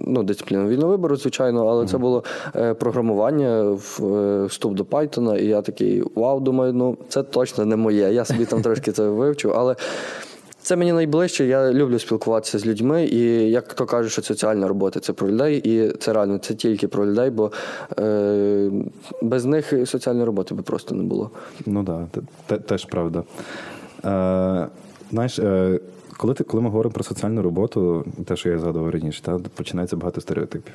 ну, 0.00 0.23
дисципліну 0.23 0.68
вільного 0.68 0.90
вибору, 0.90 1.16
звичайно, 1.16 1.68
але 1.68 1.87
це 1.87 1.99
було 1.99 2.25
програмування, 2.78 3.76
вступ 4.47 4.75
до 4.75 4.83
Python, 4.83 5.38
і 5.38 5.47
я 5.47 5.62
такий 5.62 6.02
вау, 6.14 6.40
думаю, 6.40 6.73
ну 6.73 6.97
це 7.09 7.23
точно 7.23 7.64
не 7.64 7.76
моє. 7.76 8.12
Я 8.12 8.25
собі 8.25 8.45
там 8.45 8.62
трошки 8.62 8.92
це 8.92 9.09
вивчу, 9.09 9.52
але. 9.56 9.76
Це 10.66 10.76
мені 10.76 10.92
найближче. 10.92 11.46
Я 11.46 11.73
люблю 11.73 11.99
спілкуватися 11.99 12.58
з 12.58 12.66
людьми, 12.66 13.04
і 13.04 13.50
як 13.50 13.75
то 13.75 13.87
кажуть, 13.87 14.12
що 14.12 14.23
соціальна 14.23 14.68
робота 14.68 15.00
це 15.00 15.12
про 15.12 15.28
людей, 15.28 15.58
і 15.64 15.92
це 15.99 16.12
реально 16.12 16.38
це 16.38 16.54
тільки 16.54 16.88
про 16.88 17.06
людей, 17.06 17.30
бо 17.30 17.52
е, 17.99 18.70
без 19.23 19.44
них 19.44 19.73
соціальної 19.85 20.26
роботи 20.26 20.54
би 20.54 20.62
просто 20.62 20.94
не 20.94 21.02
було. 21.02 21.30
Ну 21.66 21.85
так, 21.85 22.25
да, 22.49 22.58
теж 22.58 22.85
правда. 22.85 23.23
Е, 24.04 24.66
Знаєш, 25.11 25.38
е, 25.38 25.80
коли 26.16 26.35
ти, 26.35 26.44
коли 26.44 26.62
ми 26.62 26.68
говоримо 26.68 26.92
про 26.92 27.04
соціальну 27.04 27.42
роботу, 27.42 28.04
те, 28.25 28.37
що 28.37 28.49
я 28.49 28.58
згадував 28.58 28.90
раніше, 28.90 29.23
та, 29.23 29.38
починається 29.38 29.96
багато 29.96 30.20
стереотипів. 30.20 30.75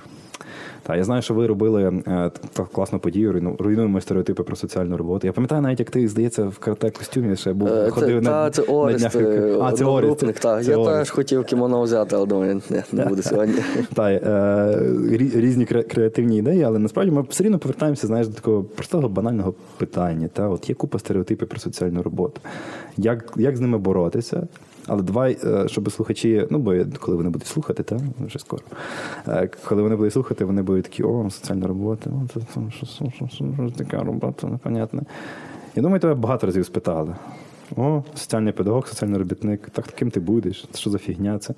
Та, 0.83 0.95
я 0.95 1.03
знаю, 1.03 1.21
що 1.21 1.33
ви 1.33 1.47
робили 1.47 2.01
е, 2.07 2.31
класну 2.71 2.99
подію, 2.99 3.55
руйнуємо 3.59 4.01
стереотипи 4.01 4.43
про 4.43 4.55
соціальну 4.55 4.97
роботу. 4.97 5.27
Я 5.27 5.33
пам'ятаю, 5.33 5.61
навіть 5.61 5.79
як 5.79 5.89
ти, 5.89 6.07
здається, 6.07 6.45
в 6.45 6.57
карате 6.57 6.89
костюмі 6.89 7.35
ще 7.35 7.53
був 7.53 7.67
е, 7.67 7.89
ходив 7.89 8.23
це, 8.23 8.29
на 8.29 8.49
та, 8.49 8.49
це 8.49 8.61
Орест, 8.61 9.15
на 9.15 9.65
а, 9.65 9.71
це 9.71 9.85
Орест. 9.85 10.19
Так. 10.39 10.63
Це 10.63 10.71
я 10.71 10.85
теж 10.85 11.09
хотів 11.09 11.45
кімоно 11.45 11.81
взяти, 11.81 12.15
але 12.15 12.25
думаю, 12.25 12.61
не, 12.69 12.83
не 12.91 13.05
буду 13.05 13.21
сьогодні. 13.21 13.55
Так, 13.93 14.23
е, 14.23 14.79
різні 15.35 15.65
креативні 15.65 16.37
ідеї, 16.37 16.63
але 16.63 16.79
насправді 16.79 17.11
ми 17.11 17.25
все 17.29 17.43
рівно 17.43 17.59
повертаємося 17.59 18.07
знаєш, 18.07 18.27
до 18.27 18.33
такого 18.33 18.63
простого 18.63 19.09
банального 19.09 19.53
питання. 19.77 20.29
Та? 20.33 20.49
От 20.49 20.69
Є 20.69 20.75
купа 20.75 20.99
стереотипів 20.99 21.47
про 21.47 21.59
соціальну 21.59 22.01
роботу. 22.01 22.41
Як, 22.97 23.33
Як 23.35 23.57
з 23.57 23.59
ними 23.59 23.77
боротися? 23.77 24.47
Але 24.87 25.01
давай, 25.01 25.37
е, 25.43 25.67
щоб 25.67 25.91
слухачі, 25.91 26.47
ну 26.49 26.59
бо 26.59 26.75
коли 26.99 27.17
вони 27.17 27.29
будуть 27.29 27.47
слухати, 27.47 27.83
та 27.83 27.99
вже 28.25 28.39
скоро. 28.39 28.63
Е, 29.27 29.49
коли 29.65 29.81
вони 29.81 29.95
будуть 29.95 30.13
слухати, 30.13 30.45
вони 30.45 30.61
будуть 30.61 30.83
такі, 30.83 31.03
о, 31.03 31.29
соціальна 31.29 31.67
робота, 31.67 32.09
о, 32.09 32.27
це, 32.33 32.39
така 33.77 34.03
робота, 34.03 34.47
непонятна. 34.47 35.01
Я 35.75 35.81
думаю, 35.81 35.99
тебе 35.99 36.13
багато 36.13 36.47
разів 36.47 36.65
спитали. 36.65 37.15
О, 37.77 38.03
соціальний 38.15 38.53
педагог, 38.53 38.87
соціальний 38.87 39.19
робітник. 39.19 39.69
Так 39.69 39.85
ким 39.85 40.11
ти 40.11 40.19
будеш? 40.19 40.65
Що 40.75 40.89
за 40.89 40.97
фігня 40.97 41.39
це? 41.39 41.53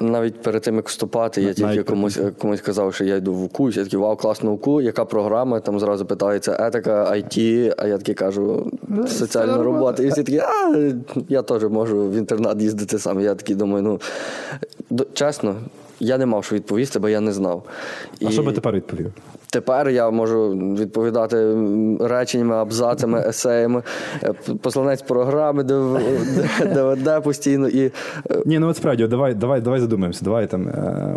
Навіть 0.00 0.42
перед 0.42 0.62
тим, 0.62 0.76
як 0.76 0.88
вступати, 0.88 1.42
я 1.42 1.54
тільки 1.54 1.82
комусь 1.82 2.20
комусь 2.38 2.60
казав, 2.60 2.94
що 2.94 3.04
я 3.04 3.16
йду 3.16 3.34
в 3.34 3.44
УКУ, 3.44 3.70
я 3.70 3.84
такий, 3.84 3.98
вау, 3.98 4.16
класну 4.16 4.52
УКУ, 4.52 4.80
яка 4.80 5.04
програма? 5.04 5.60
Там 5.60 5.80
зразу 5.80 6.06
питається 6.06 6.56
етика, 6.60 7.12
IT, 7.12 7.74
а 7.78 7.86
я 7.86 7.98
такий 7.98 8.14
кажу, 8.14 8.72
соціальна 9.06 9.62
робота. 9.62 10.02
І 10.02 10.08
всі 10.08 10.22
такі, 10.22 10.38
а 10.38 10.92
я 11.28 11.42
теж 11.42 11.64
можу 11.64 12.08
в 12.08 12.14
інтернат 12.14 12.62
їздити 12.62 12.98
сам. 12.98 13.20
Я 13.20 13.34
такий 13.34 13.56
думаю, 13.56 13.98
ну 14.90 15.06
чесно, 15.12 15.56
я 16.00 16.18
не 16.18 16.26
мав 16.26 16.44
що 16.44 16.56
відповісти, 16.56 16.98
бо 16.98 17.08
я 17.08 17.20
не 17.20 17.32
знав. 17.32 17.62
А 18.26 18.30
що 18.30 18.42
би 18.42 18.52
тепер 18.52 18.74
відповів? 18.74 19.12
Тепер 19.54 19.88
я 19.88 20.10
можу 20.10 20.50
відповідати 20.50 21.56
реченнями, 22.00 22.54
абзацами, 22.54 23.24
есеями, 23.28 23.82
посланець 24.60 25.02
програми, 25.02 25.62
ДВД 26.74 27.24
постійно 27.24 27.68
і. 27.68 27.90
Ні, 28.46 28.58
ну 28.58 28.68
от 28.68 28.76
справді, 28.76 29.06
давай 29.06 29.34
давай, 29.34 29.60
давай 29.60 29.80
задумаємося. 29.80 30.24
Давай 30.24 30.46
там 30.46 30.72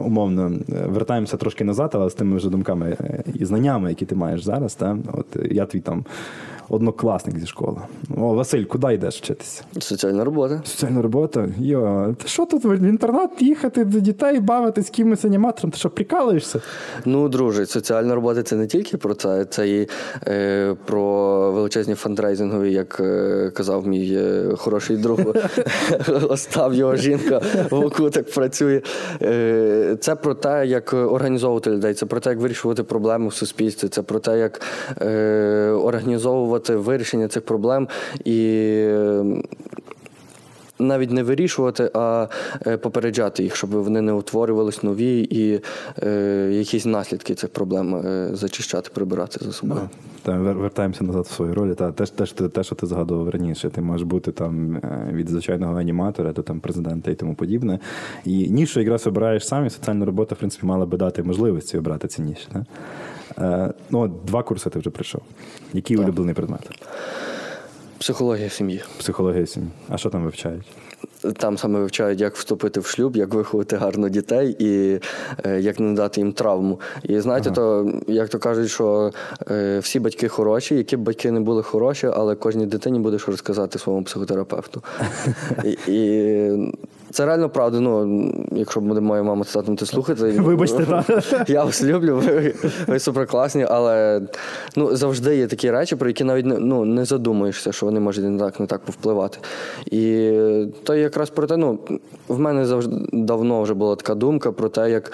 умовно 0.06 0.52
вертаємося 0.86 1.38
трошки 1.38 1.64
назад, 1.64 1.92
але 1.94 2.10
з 2.10 2.14
тими 2.14 2.38
вже 2.38 2.50
думками 2.50 2.98
і 3.34 3.46
знаннями, 3.46 3.90
які 3.90 4.06
ти 4.06 4.16
маєш 4.16 4.44
зараз. 4.44 4.76
Та? 4.76 4.98
От 5.14 5.26
я 5.52 5.66
твій 5.66 5.80
там 5.80 6.06
однокласник 6.70 7.40
зі 7.40 7.48
школи. 7.48 7.78
О, 8.18 8.34
Василь, 8.34 8.64
куди 8.64 8.94
йдеш 8.94 9.18
вчитися? 9.18 9.64
Соціальна 9.80 10.24
робота. 10.24 10.62
Соціальна 10.66 11.02
робота? 11.02 11.50
Йо, 11.60 12.16
ти 12.24 12.28
що 12.28 12.46
тут 12.46 12.66
в 12.66 12.88
інтернат 12.88 13.42
їхати 13.42 13.86
до 13.86 14.00
дітей, 14.00 14.40
бавитись 14.40 14.90
кимось 14.90 15.26
аніматором? 15.26 15.72
Ти 15.72 15.78
що, 15.78 15.90
прикалуєшся? 15.90 16.62
Ну, 17.06 17.30
друже, 17.30 17.66
соціальна 17.66 18.16
робота 18.16 18.44
це 18.44 18.56
не 18.56 18.68
тільки 18.68 18.98
про 18.98 19.14
це, 19.14 19.46
це 19.46 19.70
і 19.70 19.88
е, 20.28 20.76
про 20.86 21.52
величезні 21.52 21.96
фандрейзингові, 21.96 22.72
як 22.74 23.00
е, 23.00 23.52
казав 23.56 23.88
мій 23.88 24.14
е, 24.14 24.56
хороший 24.58 24.98
друг 24.98 25.20
Остав 26.30 26.74
його 26.74 26.96
жінка 26.96 27.42
в 27.72 28.10
так 28.10 28.32
працює. 28.32 28.82
Е, 29.22 29.98
це 30.00 30.16
про 30.16 30.34
те, 30.34 30.68
як 30.68 30.94
організовувати 30.94 31.70
людей, 31.70 31.94
це 31.94 32.06
про 32.06 32.20
те, 32.20 32.30
як 32.30 32.40
вирішувати 32.40 32.84
проблеми 32.84 33.28
в 33.28 33.34
суспільстві, 33.34 33.88
це 33.88 34.02
про 34.02 34.20
те, 34.20 34.40
як 34.40 34.62
е, 35.02 35.72
організовувати 36.58 36.76
вирішення 36.76 37.28
цих 37.28 37.46
проблем 37.46 37.88
і. 38.26 38.88
Навіть 40.80 41.12
не 41.12 41.24
вирішувати, 41.24 41.92
а 41.94 42.28
попереджати 42.82 43.44
їх, 43.44 43.56
щоб 43.56 43.70
вони 43.70 44.02
не 44.02 44.14
утворювались 44.14 44.84
нові 44.84 45.20
і 45.20 45.62
е, 46.04 46.50
якісь 46.54 46.86
наслідки 46.86 47.36
цих 47.36 47.50
проблем 47.50 47.96
е, 47.96 48.30
зачищати, 48.34 48.90
прибирати 48.94 49.46
за 49.46 49.52
собою. 49.52 49.90
Та, 50.24 50.38
вертаємося 50.38 51.04
назад 51.04 51.26
в 51.26 51.32
свою 51.32 51.54
роль. 51.54 51.74
Та, 51.74 51.92
теж, 51.92 52.10
теж 52.10 52.32
те, 52.32 52.64
що 52.64 52.76
ти 52.76 52.86
згадував 52.88 53.30
раніше. 53.30 53.70
Ти 53.70 53.82
можеш 53.82 54.08
бути 54.08 54.32
там 54.32 54.82
від 55.12 55.30
звичайного 55.30 55.80
аніматора 55.80 56.32
до 56.34 56.42
там 56.42 56.60
президента 56.60 57.12
і 57.12 57.16
тому 57.16 57.36
подібне. 57.36 57.80
І 58.26 58.50
нішу 58.50 58.80
якраз 58.80 59.08
обираєш 59.08 59.48
сам, 59.48 59.66
і 59.66 59.70
соціальна 59.70 60.06
робота, 60.06 60.36
в 60.36 60.38
принципі, 60.38 60.66
мала 60.66 60.86
би 60.86 60.98
дати 60.98 61.24
можливості 61.24 61.78
обрати 61.78 62.08
ці 62.08 62.22
ніші. 62.22 62.48
Е, 63.40 63.74
ну, 63.90 64.08
Два 64.08 64.44
курси 64.44 64.70
ти 64.70 64.80
вже 64.80 64.90
прийшов. 64.90 65.22
Який 65.74 65.98
так. 65.98 66.06
улюблений 66.06 66.34
предмет? 66.34 66.70
Психологія 67.98 68.50
сім'ї. 68.50 68.84
Психологія 69.00 69.46
сім'ї. 69.46 69.70
А 69.90 69.98
що 69.98 70.10
там 70.10 70.24
вивчають? 70.24 70.66
Там 71.38 71.58
саме 71.58 71.80
вивчають, 71.80 72.22
як 72.22 72.36
вступити 72.36 72.80
в 72.80 72.86
шлюб, 72.86 73.16
як 73.16 73.34
виховати 73.34 73.76
гарно 73.76 74.10
дітей 74.10 74.56
і 74.60 75.00
е, 75.46 75.60
як 75.62 75.80
не 75.80 75.94
дати 75.94 76.22
їм 76.22 76.34
травму. 76.34 76.80
І 77.04 77.20
знаєте, 77.20 77.50
ага. 77.50 77.56
то 77.56 77.92
як 78.08 78.30
то 78.30 78.40
кажуть, 78.40 78.70
що 78.70 79.12
е, 79.52 79.80
всі 79.80 80.00
батьки 80.00 80.28
хороші, 80.28 80.76
які 80.76 80.98
б 80.98 81.00
батьки 81.00 81.32
не 81.32 81.40
були 81.40 81.64
хороші, 81.64 82.08
але 82.14 82.36
кожній 82.36 82.66
дитині 82.66 83.00
буде 83.00 83.20
що 83.20 83.32
розказати 83.32 83.80
своєму 83.80 84.04
психотерапевту. 84.04 84.84
І, 85.64 85.78
і 85.88 86.74
це 87.18 87.26
реально 87.26 87.50
правда. 87.50 87.80
Ну, 87.80 88.32
якщо 88.52 88.80
буде 88.80 89.02
моя 89.02 89.24
мама 89.24 89.46
татом, 89.54 89.76
то 89.76 89.86
слухати. 89.86 90.24
Вибачте, 90.40 90.86
так. 90.86 91.24
Я 91.50 91.64
вас 91.64 91.84
люблю, 91.84 92.22
ви, 92.26 92.54
ви 92.88 93.00
суперкласні, 93.00 93.66
але 93.70 94.22
ну, 94.76 94.96
завжди 94.96 95.38
є 95.38 95.48
такі 95.48 95.72
речі, 95.72 95.96
про 95.96 96.08
які 96.08 96.24
навіть 96.24 96.46
ну, 96.46 96.86
не 96.86 97.06
задумуєшся, 97.06 97.72
що 97.72 97.86
вони 97.86 98.00
можуть 98.00 98.26
не 98.26 98.40
так 98.40 98.60
не 98.60 98.66
так 98.66 98.82
повпливати. 98.82 99.38
І 99.86 100.32
то 100.84 100.96
якраз 100.96 101.30
про 101.30 101.48
те, 101.48 101.58
ну, 101.58 101.80
в 102.28 102.40
мене 102.40 102.66
завжди 102.66 102.96
давно 103.14 103.62
вже 103.62 103.74
була 103.74 103.96
така 103.96 104.16
думка 104.16 104.52
про 104.52 104.70
те, 104.70 104.92
як 104.92 105.12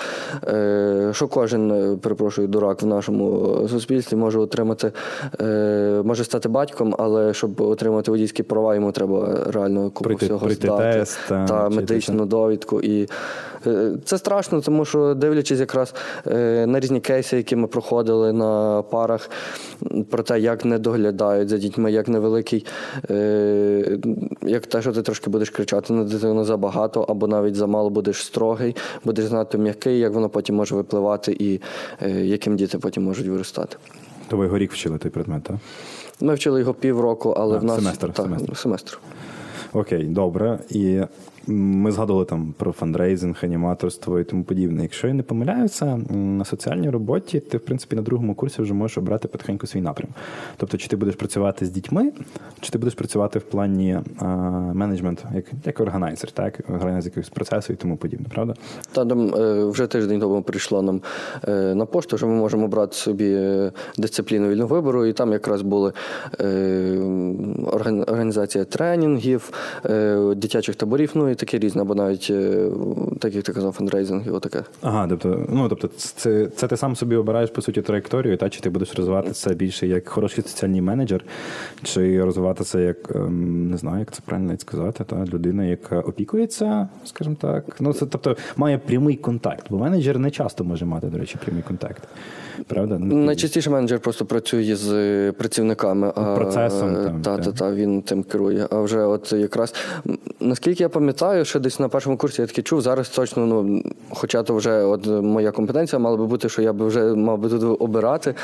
е, 0.48 1.10
що 1.12 1.27
кожен, 1.27 1.98
перепрошую, 2.01 2.48
дурак 2.48 2.81
в 2.81 2.86
нашому 2.86 3.55
суспільстві 3.69 4.17
може 4.17 4.39
отримати, 4.39 4.91
е, 5.41 6.01
може 6.03 6.24
стати 6.24 6.50
батьком, 6.50 6.95
але 7.00 7.33
щоб 7.33 7.62
отримати 7.62 8.12
водійські 8.12 8.43
права, 8.43 8.75
йому 8.75 8.91
треба 8.91 9.39
реально 9.51 9.83
купу 9.83 10.03
прийти, 10.03 10.25
всього 10.25 10.45
прийти 10.45 10.67
здати. 10.67 11.00
Тест, 11.00 11.19
та, 11.29 11.45
та 11.45 11.69
медичну 11.93 12.25
довідку. 12.25 12.81
І 12.81 13.07
е, 13.67 13.91
це 14.05 14.17
страшно, 14.17 14.62
тому 14.62 14.85
що 14.85 15.13
дивлячись 15.13 15.59
якраз 15.59 15.93
е, 16.27 16.65
на 16.67 16.79
різні 16.79 17.00
кейси, 17.00 17.38
які 17.38 17.55
ми 17.55 17.67
проходили 17.67 18.33
на 18.33 18.81
парах, 18.81 19.29
про 20.09 20.23
те, 20.23 20.39
як 20.39 20.65
не 20.65 20.79
доглядають 20.79 21.50
за 21.50 21.57
дітьми, 21.57 21.91
як 21.91 22.07
невеликий, 22.07 22.65
е, 23.09 23.97
як 24.41 24.65
те, 24.65 24.81
що 24.81 24.91
ти 24.91 25.01
трошки 25.01 25.29
будеш 25.29 25.50
кричати 25.50 25.93
на 25.93 26.03
дитину 26.03 26.45
забагато, 26.45 27.01
або 27.01 27.27
навіть 27.27 27.55
замало 27.55 27.89
будеш 27.89 28.25
строгий, 28.25 28.75
будеш 29.05 29.25
знати 29.25 29.57
м'який, 29.57 30.00
як 30.00 30.13
воно 30.13 30.29
потім 30.29 30.55
може 30.55 30.75
випливати 30.75 31.38
і 31.39 31.62
яким 32.09 32.55
діти 32.55 32.77
потім 32.77 33.03
можуть 33.03 33.27
виростати. 33.27 33.77
То 34.27 34.38
ви 34.38 34.45
його 34.45 34.57
рік 34.57 34.71
вчили 34.71 34.97
той 34.97 35.12
предмет, 35.12 35.43
так? 35.43 35.55
Ми 36.21 36.33
вчили 36.33 36.59
його 36.59 36.73
півроку, 36.73 37.29
але 37.38 37.55
а, 37.55 37.59
в 37.59 37.63
нас 37.63 37.75
семестр, 37.75 38.13
так, 38.13 38.25
семестр. 38.25 38.57
семестр. 38.57 39.00
Окей, 39.73 40.03
добре. 40.03 40.59
І 40.69 41.01
ми 41.47 41.91
згадували 41.91 42.25
там 42.25 42.53
про 42.57 42.71
фандрейзинг, 42.71 43.39
аніматорство 43.43 44.19
і 44.19 44.23
тому 44.23 44.43
подібне. 44.43 44.81
Якщо 44.81 45.07
я 45.07 45.13
не 45.13 45.23
помиляюся, 45.23 45.97
на 46.09 46.45
соціальній 46.45 46.89
роботі 46.89 47.39
ти, 47.39 47.57
в 47.57 47.62
принципі, 47.62 47.95
на 47.95 48.01
другому 48.01 48.35
курсі 48.35 48.62
вже 48.62 48.73
можеш 48.73 48.97
обрати 48.97 49.27
потихеньку 49.27 49.67
свій 49.67 49.81
напрям. 49.81 50.09
Тобто, 50.57 50.77
чи 50.77 50.88
ти 50.88 50.95
будеш 50.95 51.15
працювати 51.15 51.65
з 51.65 51.69
дітьми, 51.69 52.12
чи 52.59 52.71
ти 52.71 52.77
будеш 52.77 52.93
працювати 52.93 53.39
в 53.39 53.43
плані 53.43 54.00
а, 54.19 54.25
менеджменту, 54.73 55.23
як 55.35 55.45
як 55.65 55.79
органайзер, 55.79 56.31
так, 56.31 56.59
органайзер 56.69 57.12
якогось 57.12 57.29
процесу 57.29 57.73
і 57.73 57.75
тому 57.75 57.97
подібне, 57.97 58.25
правда? 58.29 58.53
Та 58.91 59.05
там 59.05 59.31
вже 59.69 59.88
тиждень 59.88 60.19
тому 60.19 60.41
прийшло 60.41 60.81
нам 60.81 61.01
е, 61.47 61.75
на 61.75 61.85
пошту, 61.85 62.17
що 62.17 62.27
ми 62.27 62.33
можемо 62.33 62.67
брати 62.67 62.95
собі 62.95 63.33
е, 63.33 63.71
дисципліну 63.97 64.50
вільного 64.50 64.75
вибору, 64.75 65.05
і 65.05 65.13
там 65.13 65.31
якраз 65.31 65.62
були 65.62 65.93
е, 66.39 66.97
організація 68.07 68.63
тренінгів, 68.63 69.51
дитячих 70.35 70.75
таборів. 70.75 71.12
ну 71.15 71.29
і 71.33 71.35
таке 71.35 71.59
різне, 71.59 71.81
або 71.81 71.95
навіть 71.95 72.27
е, 72.29 72.69
так, 73.19 73.35
як 73.35 73.43
ти 73.43 73.53
казав, 73.53 73.71
фандрейзинг 73.71 74.27
і 74.27 74.29
отаке. 74.29 74.63
Ага, 74.81 75.07
тобто, 75.09 75.45
ну 75.49 75.69
тобто, 75.69 75.87
це 75.97 76.47
це 76.47 76.67
ти 76.67 76.77
сам 76.77 76.95
собі 76.95 77.15
обираєш 77.15 77.49
по 77.49 77.61
суті 77.61 77.81
траєкторію, 77.81 78.37
та 78.37 78.49
чи 78.49 78.61
ти 78.61 78.69
будеш 78.69 78.95
розвиватися 78.95 79.53
більше 79.53 79.87
як 79.87 80.09
хороший 80.09 80.43
соціальний 80.43 80.81
менеджер, 80.81 81.25
чи 81.83 82.23
розвиватися 82.23 82.79
як 82.79 83.15
ем, 83.15 83.69
не 83.69 83.77
знаю, 83.77 83.99
як 83.99 84.11
це 84.11 84.21
правильно 84.25 84.57
сказати, 84.57 85.03
та 85.03 85.25
людина, 85.33 85.65
яка 85.65 85.99
опікується, 85.99 86.87
скажімо 87.05 87.35
так. 87.41 87.63
Ну 87.79 87.93
це 87.93 88.05
тобто 88.05 88.37
має 88.57 88.77
прямий 88.77 89.15
контакт, 89.15 89.65
бо 89.69 89.77
менеджер 89.77 90.19
не 90.19 90.31
часто 90.31 90.63
може 90.63 90.85
мати, 90.85 91.07
до 91.07 91.17
речі, 91.17 91.37
прямий 91.43 91.63
контакт. 91.63 92.03
Правда? 92.67 92.99
Найчастіше 92.99 93.69
менеджер 93.69 93.99
просто 93.99 94.25
працює 94.25 94.75
з 94.75 94.93
е, 94.93 95.31
працівниками, 95.31 96.11
процесом. 96.11 97.21
Та, 97.21 97.37
та, 97.37 97.51
та, 97.51 97.71
він 97.71 98.01
тим 98.01 98.23
керує. 98.23 98.67
А 98.71 98.81
вже 98.81 98.99
от 98.99 99.33
якраз 99.33 99.73
наскільки 100.39 100.83
я 100.83 100.89
пам'ятаю 100.89 101.23
пам'ятаю, 101.24 101.46
що 101.46 101.60
десь 101.60 101.80
на 101.80 101.89
першому 101.89 102.18
курсі 102.18 102.42
я 102.42 102.48
таки 102.48 102.62
чув. 102.62 102.82
Зараз 102.82 103.10
точно, 103.10 103.46
ну, 103.46 103.84
хоча 104.10 104.44
то 104.44 104.56
вже 104.56 104.84
от 104.84 105.08
моя 105.08 105.51
компетенція 105.51 106.00
мала 106.00 106.18
би 106.18 106.25
бути, 106.25 106.50
що 106.50 106.62
я 106.62 106.74
би 106.74 106.88
вже 106.88 107.03
мав 107.15 107.39
би 107.39 107.50
тут 107.50 107.82
обирати. 107.82 108.36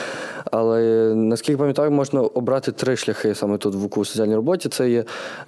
Але 0.51 1.13
наскільки 1.15 1.57
пам'ятаю, 1.57 1.91
можна 1.91 2.21
обрати 2.21 2.71
три 2.71 2.95
шляхи 2.95 3.35
саме 3.35 3.57
тут 3.57 3.75
в 3.75 3.85
УКУ 3.85 4.05
соціальній 4.05 4.35
роботі. 4.35 4.69
Це 4.69 4.89
є, 4.89 5.03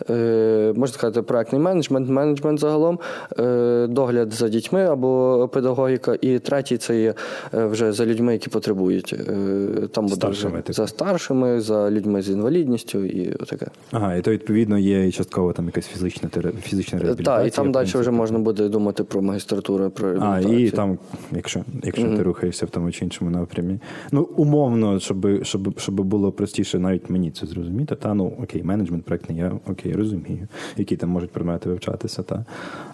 е, 0.09 0.73
можна 0.75 0.93
сказати, 0.93 1.21
проектний 1.21 1.61
менеджмент, 1.61 2.09
менеджмент 2.09 2.59
загалом, 2.59 2.99
е, 3.39 3.87
догляд 3.89 4.33
за 4.33 4.49
дітьми 4.49 4.85
або 4.85 5.49
педагогіка. 5.53 6.17
І 6.21 6.39
третій 6.39 6.77
це 6.77 7.01
є 7.01 7.13
е, 7.53 7.65
вже 7.65 7.91
за 7.91 8.05
людьми, 8.05 8.33
які 8.33 8.49
потребують. 8.49 9.13
Е, 9.13 9.87
там 9.91 10.09
Старшими, 10.09 10.53
вже 10.53 10.61
типу. 10.61 10.73
за 10.73 10.87
старшими, 10.87 11.61
за 11.61 11.91
людьми 11.91 12.21
з 12.21 12.29
інвалідністю 12.29 13.05
і 13.05 13.25
таке. 13.25 13.67
Ага, 13.91 14.15
і 14.15 14.21
то 14.21 14.31
відповідно 14.31 14.77
є 14.77 15.11
частково 15.11 15.53
там 15.53 15.65
якась 15.65 15.85
фізична 15.85 16.29
фізична 16.61 16.99
реабілітація. 17.23 17.37
Так, 17.37 17.53
і 17.53 17.55
там 17.55 17.71
далі 17.71 18.01
вже 18.01 18.11
можна 18.11 18.39
буде 18.39 18.69
думати 18.69 19.03
про 19.03 19.21
магістратуру, 19.21 19.89
про 19.89 20.19
А, 20.21 20.39
і 20.39 20.69
там, 20.69 20.97
якщо, 21.31 21.59
якщо 21.83 22.07
ти 22.17 22.23
рухаєшся 22.23 22.65
в 22.65 22.69
тому 22.69 22.91
чи 22.91 23.05
іншому 23.05 23.31
напрямі. 23.31 23.79
Ну, 24.11 24.29
умовно, 24.35 24.99
щоб, 24.99 25.43
щоб, 25.43 25.79
щоб 25.79 25.95
було 25.95 26.31
простіше 26.31 26.79
навіть 26.79 27.09
мені 27.09 27.31
це 27.31 27.45
зрозуміти. 27.45 27.95
Та 27.95 28.13
ну 28.13 28.33
окей, 28.43 28.63
менеджмент 28.63 29.05
проектний, 29.05 29.37
я 29.37 29.51
окей, 29.67 29.93
розумію, 29.93 30.47
які 30.77 30.95
там 30.97 31.09
можуть 31.09 31.31
предмети 31.31 31.69
вивчатися. 31.69 32.23
Та 32.23 32.45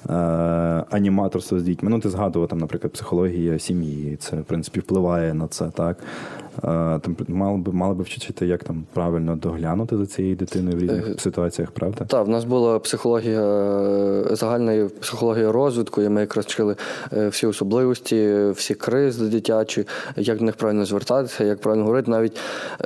е, 0.10 0.96
аніматорство 0.96 1.60
з 1.60 1.64
дітьми. 1.64 1.90
Ну, 1.90 2.00
ти 2.00 2.10
згадував 2.10 2.50
там, 2.50 2.60
наприклад, 2.60 2.94
психологія 2.94 3.60
сім'ї. 3.60 4.16
Це 4.16 4.36
в 4.36 4.44
принципі 4.44 4.80
впливає 4.80 5.34
на 5.34 5.48
це, 5.48 5.70
так. 5.70 5.98
Е, 6.58 7.00
там 7.00 7.18
мало 7.28 7.58
би 7.58 7.72
мали 7.72 7.94
би 7.94 8.04
вчити, 8.04 8.48
як 8.48 8.64
там 8.64 8.84
правильно 8.94 9.36
доглянути 9.36 9.98
за 9.98 10.06
цією 10.06 10.36
дитиною 10.36 10.78
в 10.78 10.80
різних 10.80 11.22
ситуаціях, 11.22 11.72
правда? 11.72 12.06
Так, 12.06 12.26
в 12.26 12.30
нас 12.30 12.44
була 12.44 12.80
психологія 12.80 13.42
е, 13.42 14.36
загальна 14.36 14.90
психологія 15.02 15.52
розвитку, 15.52 16.02
і 16.02 16.10
ми 16.10 16.22
якраз 16.22 16.46
вчили 16.46 16.76
е, 17.14 17.28
всі 17.28 17.48
особливості, 17.48 18.50
всі 18.56 18.74
кризи 18.74 19.26
дитячі, 19.26 19.88
як 20.16 20.38
до 20.38 20.46
них 20.46 20.56
правильно 20.56 20.86
звертатися, 20.86 21.44
як 21.44 21.62
правильно 21.62 21.86
говорити. 21.86 22.12
Навіть 22.12 22.40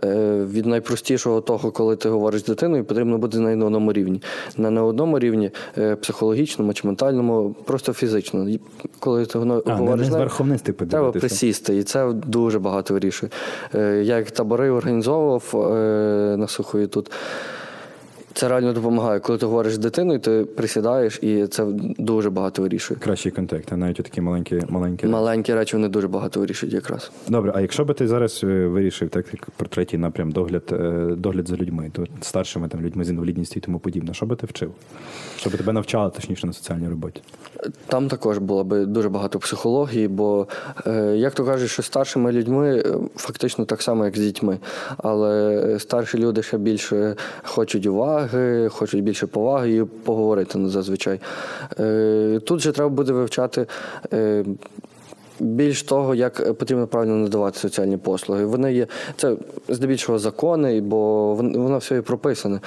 е, 0.04 0.46
від 0.46 0.66
найпростішого 0.66 1.42
того, 1.42 1.72
коли 1.72 1.96
ти 1.96 2.10
говориш 2.10 2.42
з 2.42 2.46
дитиною, 2.46 2.86
потрібно 2.86 3.18
бути 3.18 3.40
на 3.40 3.66
одному 3.66 3.94
рівні. 3.94 4.22
Не 4.58 4.70
на 4.70 4.84
одному 4.84 5.20
рівні 5.20 5.52
е, 5.78 5.96
психологічному 5.96 6.74
чи 6.74 6.88
ментальному, 6.88 7.56
просто 7.66 7.94
фізично. 7.94 8.48
Коли 9.00 9.26
ти 9.26 9.40
говориш 9.40 9.98
не 9.98 10.04
з 10.04 10.08
зверху 10.08 10.44
вниз 10.44 10.62
ти 10.62 10.74
Треба 10.74 11.12
присісти, 11.12 11.78
і 11.78 11.84
це 11.84 12.12
дуже 12.14 12.60
багато 12.60 12.94
вирішує. 12.94 13.32
Е, 13.76 14.02
Я 14.04 14.18
як 14.18 14.32
табори 14.32 14.70
організовував 14.70 15.72
е, 15.74 16.38
на 16.38 16.48
сухої 16.48 16.88
тут. 16.88 17.12
Це 18.34 18.48
реально 18.48 18.74
допомагає. 18.74 19.20
Коли 19.20 19.40
ти 19.40 19.46
говориш 19.46 19.74
з 19.74 19.78
дитиною, 19.78 20.20
ти 20.20 20.46
присідаєш, 20.56 21.20
і 21.22 21.48
це 21.48 21.66
дуже 21.98 22.30
багато 22.30 22.62
вирішує. 22.62 23.00
Кращий 23.00 23.32
контакт, 23.32 23.68
а 23.72 23.78
навіть 23.78 23.96
такі 23.96 24.22
маленькі, 24.22 24.62
маленькі. 24.70 25.08
Маленькі 25.08 25.54
речі 25.54 25.76
вони 25.76 25.88
дуже 25.88 26.08
багато 26.08 26.40
вирішують 26.40 26.76
якраз. 26.76 27.12
Добре, 27.28 27.52
а 27.56 27.62
якщо 27.62 27.86
би 27.86 27.94
ти 27.94 28.08
зараз 28.08 28.42
е, 28.44 28.48
вирішив, 28.68 29.10
так 29.10 29.26
як 29.34 29.50
про 29.50 29.68
третій 29.68 29.98
напрям 29.98 30.32
догляд, 30.32 30.64
е, 30.72 31.16
догляд 31.18 31.48
за 31.48 31.56
людьми, 31.56 31.92
то 31.94 32.06
старшими 32.22 32.68
там 32.68 32.82
людьми 32.82 33.04
з 33.04 33.10
інвалідністю 33.10 33.54
і 33.58 33.62
тому 33.62 33.80
подібне, 33.80 34.14
що 34.14 34.26
би 34.26 34.36
ти 34.36 34.48
вчив? 34.48 34.72
Що 35.38 35.50
би 35.50 35.58
тебе 35.58 35.74
навчали 35.74 36.12
точніше 36.12 36.48
на 36.48 36.54
соціальній 36.54 36.90
роботі? 36.90 37.22
Там 37.88 38.08
також 38.08 38.38
було 38.38 38.64
би 38.64 38.86
дуже 38.86 39.10
багато 39.10 39.40
психології, 39.40 40.08
бо, 40.08 40.48
е, 40.88 41.16
як 41.18 41.34
то 41.34 41.46
кажуть, 41.46 41.70
що 41.70 41.84
старшими 41.84 42.32
людьми 42.32 42.84
фактично 43.16 43.66
так 43.66 43.82
само, 43.82 44.06
як 44.06 44.18
з 44.18 44.20
дітьми. 44.20 44.58
Але 44.98 45.78
старші 45.80 46.18
люди 46.18 46.44
ще 46.44 46.58
більше 46.58 47.16
хочуть 47.44 47.86
уваги, 47.86 48.21
хочуть 48.70 49.04
більше 49.04 49.28
поваги 49.28 49.76
і 49.76 49.84
поговорити 49.84 50.58
ну, 50.58 50.70
зазвичай. 50.70 51.20
Е, 51.80 52.40
Тут 52.46 52.60
же 52.60 52.72
треба 52.72 52.90
буде 52.90 53.14
вивчати. 53.14 53.66
Е, 55.42 55.44
Більш 55.44 55.84
того, 55.84 56.16
як 56.16 56.54
потрібно 56.58 56.88
правильно 56.88 57.16
надавати 57.16 57.60
соціальні 57.60 57.98
послуги. 57.98 58.46
Вони 58.46 58.74
є 58.74 58.88
це 59.18 59.36
здебільшого 59.70 60.20
закони, 60.20 60.82
бо 60.82 61.34
воно 61.36 61.78
все 61.78 61.98
і 61.98 62.02
прописане. 62.02 62.60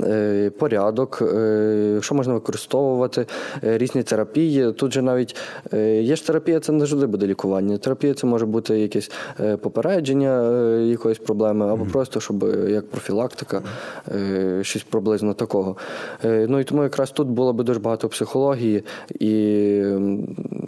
Е, 0.00 0.50
Порядок, 0.58 1.22
е, 1.22 1.98
що 2.00 2.14
можна 2.14 2.34
використовувати, 2.34 3.26
е, 3.64 3.78
різні 3.78 4.02
терапії. 4.02 4.72
Тут 4.72 4.92
же 4.92 5.02
навіть 5.02 5.36
е, 5.74 6.02
є 6.02 6.16
ж 6.16 6.26
терапія, 6.26 6.60
це 6.60 6.72
не 6.72 6.86
завжди 6.86 7.06
буде 7.06 7.26
лікування. 7.26 7.78
Терапія 7.78 8.14
це 8.14 8.26
може 8.26 8.46
бути 8.46 8.78
якесь 8.78 9.10
е, 9.40 9.56
попередження 9.56 10.52
е, 10.52 10.82
якоїсь 10.82 11.18
проблеми, 11.18 11.68
або 11.72 11.84
просто 11.84 12.20
щоб 12.20 12.44
е, 12.44 12.70
як 12.70 12.90
профілактика, 12.90 13.62
е, 14.08 14.58
щось 14.64 14.82
приблизно 14.82 15.34
такого. 15.34 15.76
Е, 16.24 16.46
Ну 16.48 16.60
і 16.60 16.64
тому 16.64 16.82
якраз 16.82 17.10
тут 17.10 17.28
було 17.28 17.52
би 17.52 17.64
дуже 17.64 17.80
багато 17.80 18.08
психології 18.08 18.84
і 19.20 19.30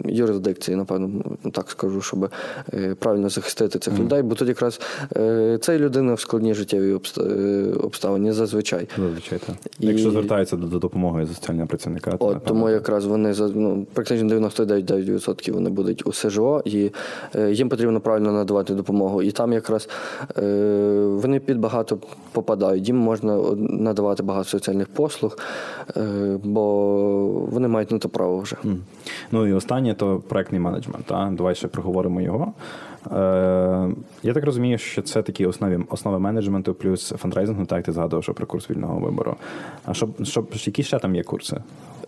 юрисдикції, 0.05 0.77
напевно, 0.77 1.09
так 1.51 1.69
скажу, 1.69 2.01
щоб 2.01 2.29
е, 2.73 2.95
правильно 2.99 3.29
захистити 3.29 3.79
цих 3.79 3.99
людей, 3.99 4.21
бо 4.21 4.35
тут 4.35 4.47
якраз 4.47 4.81
е, 5.17 5.57
це 5.61 5.79
людина 5.79 6.13
в 6.13 6.19
складній 6.19 6.53
життєвій 6.53 6.93
обста- 6.93 7.31
е, 7.31 7.73
обставині 7.73 8.31
зазвичай. 8.31 8.87
Зазвичай 8.97 9.39
так. 9.47 9.55
І- 9.79 9.87
Якщо 9.87 10.11
звертаються 10.11 10.55
до, 10.55 10.67
до 10.67 10.79
допомоги 10.79 11.27
соціального 11.27 11.67
працівника, 11.67 12.11
то 12.11 12.15
От 12.25 12.33
напевно, 12.33 12.47
тому 12.47 12.69
якраз 12.69 13.05
вони 13.05 13.33
ну 13.55 13.87
практично 13.93 14.27
99,9% 14.29 15.51
вони 15.51 15.69
будуть 15.69 16.07
у 16.07 16.13
СЖО, 16.13 16.61
і 16.65 16.91
їм 17.49 17.69
потрібно 17.69 17.99
правильно 17.99 18.31
надавати 18.31 18.73
допомогу. 18.73 19.21
І 19.21 19.31
там 19.31 19.53
якраз 19.53 19.89
вони 21.21 21.39
під 21.45 21.59
багато 21.59 21.97
попадають. 22.31 22.87
Їм 22.87 22.97
можна 22.97 23.37
надавати 23.57 24.23
багато 24.23 24.49
соціальних 24.49 24.87
послуг, 24.87 25.37
бо 26.43 26.65
вони 27.51 27.67
мають 27.67 27.91
на 27.91 27.97
то 27.97 28.09
право 28.09 28.39
вже. 28.39 28.55
Ну 29.31 29.47
і 29.47 29.53
останнє 29.53 29.93
то 29.93 30.23
проектний 30.27 30.61
менеджмент. 30.61 31.05
Та? 31.05 31.31
Давай 31.35 31.55
ще 31.55 31.67
проговоримо 31.67 32.21
його. 32.21 32.53
Е, 33.11 33.89
я 34.23 34.33
так 34.33 34.43
розумію, 34.43 34.77
що 34.77 35.01
це 35.01 35.21
такі 35.21 35.45
основи, 35.45 35.83
основи 35.89 36.19
менеджменту 36.19 36.73
плюс 36.73 37.09
фандрайзингу, 37.09 37.65
так 37.65 37.85
ти 37.85 37.91
згадував, 37.91 38.23
що 38.23 38.33
про 38.33 38.47
курс 38.47 38.69
вільного 38.69 38.99
вибору. 38.99 39.35
А 39.85 39.93
що, 39.93 40.09
що, 40.23 40.45
які 40.53 40.83
ще 40.83 40.99
там 40.99 41.15
є 41.15 41.23
курси? 41.23 41.57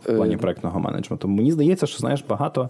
В 0.06 0.16
плані 0.16 0.38
проектного 0.38 0.80
менеджменту. 0.80 1.28
Мені 1.28 1.52
здається, 1.52 1.88
що 1.88 1.98
знаєш, 1.98 2.24
багато, 2.30 2.70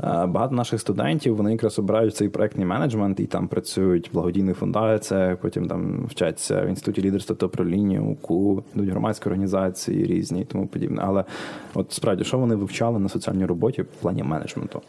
е, 0.00 0.26
багато 0.26 0.54
наших 0.54 0.80
студентів 0.80 1.36
вони 1.36 1.52
якраз 1.52 1.78
обирають 1.78 2.16
цей 2.16 2.28
проектний 2.28 2.66
менеджмент 2.66 3.20
і 3.20 3.26
там 3.26 3.48
працюють 3.48 4.10
в 4.10 4.12
благодійних 4.12 4.56
фундаціях, 4.56 5.36
потім 5.36 5.68
там 5.68 6.06
вчаться 6.06 6.62
в 6.62 6.68
інституті 6.68 7.02
лідерства 7.02 7.36
та 7.36 7.46
управління, 7.46 8.00
УКУ, 8.00 8.62
йдуть 8.74 8.90
громадські 8.90 9.28
організації 9.28 10.04
різні 10.04 10.40
і 10.40 10.44
тому 10.44 10.66
подібне. 10.66 11.02
Але 11.04 11.24
от 11.74 11.92
справді, 11.92 12.24
що 12.24 12.38
вони 12.38 12.54
вивчали 12.54 12.98
на 12.98 13.08
соціальній 13.08 13.46
роботі 13.46 13.82
в 13.82 13.86
плані 13.86 14.22
менеджменту? 14.22 14.82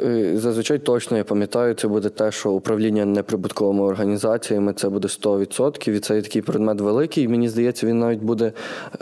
Е, 0.00 0.38
Зазвичай 0.38 0.78
точно 0.78 1.16
я 1.16 1.24
пам'ятаю, 1.24 1.74
це 1.74 1.88
буде 1.88 2.08
те, 2.08 2.32
що 2.32 2.50
управління 2.50 3.04
неприбутковими 3.04 3.82
організаціями 3.82 4.72
це 4.72 4.88
буде 4.88 5.08
100%. 5.08 5.90
І 5.90 6.00
це 6.00 6.22
такий 6.22 6.42
предмет 6.42 6.80
великий. 6.80 7.28
Мені 7.28 7.48
здається, 7.48 7.86
він 7.86 7.98
навіть 7.98 8.22
буде 8.22 8.52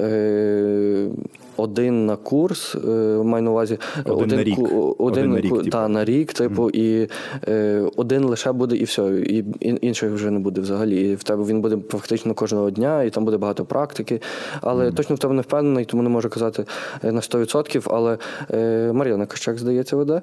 е, 0.00 1.08
один 1.56 2.06
на 2.06 2.16
курс. 2.16 2.74
Е, 2.74 2.88
маю 3.24 3.44
на 3.44 3.50
увазі 3.50 3.78
Один 4.04 4.28
на 4.28 4.44
рік. 4.44 4.56
ку- 4.56 4.96
Один 4.98 5.30
на 5.30 5.40
рік, 5.40 5.52
типу. 5.52 5.70
та, 5.70 5.88
на 5.88 6.04
рік, 6.04 6.32
типу, 6.32 6.70
і 6.70 7.08
е, 7.48 7.82
один 7.96 8.24
лише 8.24 8.52
буде, 8.52 8.76
і 8.76 8.84
все. 8.84 9.02
І 9.20 9.44
інших 9.60 10.12
вже 10.12 10.30
не 10.30 10.38
буде 10.40 10.60
взагалі. 10.60 11.10
І 11.10 11.14
в 11.14 11.22
тебе 11.22 11.44
він 11.44 11.60
буде 11.60 11.78
фактично 11.88 12.34
кожного 12.34 12.70
дня, 12.70 13.02
і 13.02 13.10
там 13.10 13.24
буде 13.24 13.36
багато 13.36 13.64
практики. 13.64 14.20
Але 14.60 14.92
точно 14.92 15.16
в 15.16 15.18
тебе 15.18 15.34
не 15.34 15.42
впевнений, 15.42 15.84
тому 15.84 16.02
не 16.02 16.08
можу 16.08 16.28
казати 16.30 16.64
е, 17.04 17.12
на 17.12 17.20
100%. 17.20 17.82
Але 17.90 18.18
е, 18.50 18.92
Мар'яна 18.92 19.26
Кощак, 19.26 19.58
здається, 19.58 19.96
веде. 19.96 20.22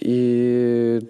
І 0.00 1.00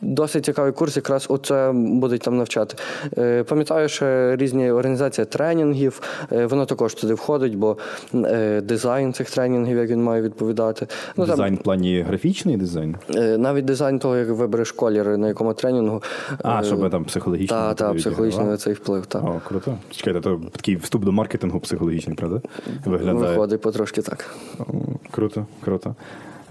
Досить 0.00 0.44
цікавий 0.44 0.72
курс, 0.72 0.96
якраз 0.96 1.26
оце 1.28 1.72
будуть 1.74 2.20
там 2.20 2.36
навчати. 2.36 2.76
Е, 3.18 3.42
Пам'ятаю, 3.42 3.88
що 3.88 4.36
різні 4.36 4.70
організації 4.70 5.24
тренінгів, 5.24 6.00
е, 6.32 6.46
воно 6.46 6.66
також 6.66 6.94
туди 6.94 7.14
входить, 7.14 7.54
бо 7.54 7.76
е, 8.14 8.60
дизайн 8.60 9.12
цих 9.12 9.30
тренінгів, 9.30 9.78
як 9.78 9.90
він 9.90 10.02
має 10.02 10.22
відповідати. 10.22 10.86
Ну, 11.16 11.26
там, 11.26 11.34
Дизайн 11.34 11.54
в 11.54 11.62
плані 11.62 12.00
графічний 12.00 12.56
дизайн? 12.56 12.96
навіть 13.38 13.64
дизайн 13.64 13.98
того, 13.98 14.16
як 14.16 14.28
вибереш 14.28 14.72
колір, 14.72 15.18
на 15.18 15.28
якому 15.28 15.54
тренінгу. 15.54 16.02
А, 16.42 16.62
щоб 16.62 16.90
там 16.90 17.04
психологічно. 17.04 17.56
Та, 17.56 17.74
та, 17.74 17.94
психологічний 17.94 18.56
цей 18.56 18.72
вплив. 18.72 19.06
Та. 19.06 19.18
О, 19.18 19.40
круто. 19.48 19.78
Чекайте, 19.90 20.20
то 20.20 20.40
такий 20.52 20.76
вступ 20.76 21.04
до 21.04 21.12
маркетингу 21.12 21.60
психологічний, 21.60 22.16
правда? 22.16 22.40
Виглядає. 22.84 23.30
Виходить 23.30 23.60
потрошки 23.60 24.02
так. 24.02 24.24
О, 24.58 24.64
Круто, 25.10 25.46
круто. 25.64 25.94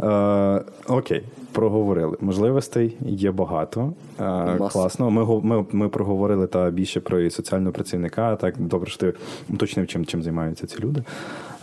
Е, 0.03 0.61
окей, 0.87 1.23
проговорили. 1.55 2.17
Можливостей 2.21 2.97
є 3.01 3.31
багато. 3.31 3.93
Е, 4.19 4.23
Маса. 4.23 4.73
класно. 4.73 5.11
Ми, 5.11 5.41
ми, 5.41 5.65
ми 5.71 5.89
проговорили 5.89 6.47
та 6.47 6.69
більше 6.69 6.99
про 6.99 7.19
і 7.19 7.29
соціального 7.29 7.71
працівника. 7.71 8.35
Так, 8.35 8.55
добре, 8.57 8.89
що 8.89 8.99
ти 8.99 9.13
уточнив, 9.49 9.87
чим, 9.87 10.05
чим 10.05 10.23
займаються 10.23 10.67
ці 10.67 10.79
люди. 10.79 11.03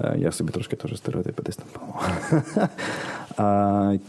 Е, 0.01 0.15
я 0.19 0.33
собі 0.33 0.53
трошки 0.53 0.77
теж 0.77 0.99
стереотипи 0.99 1.43
десь 1.43 1.57
там 1.57 1.67
поламав. 1.73 2.69
Е, 3.95 4.01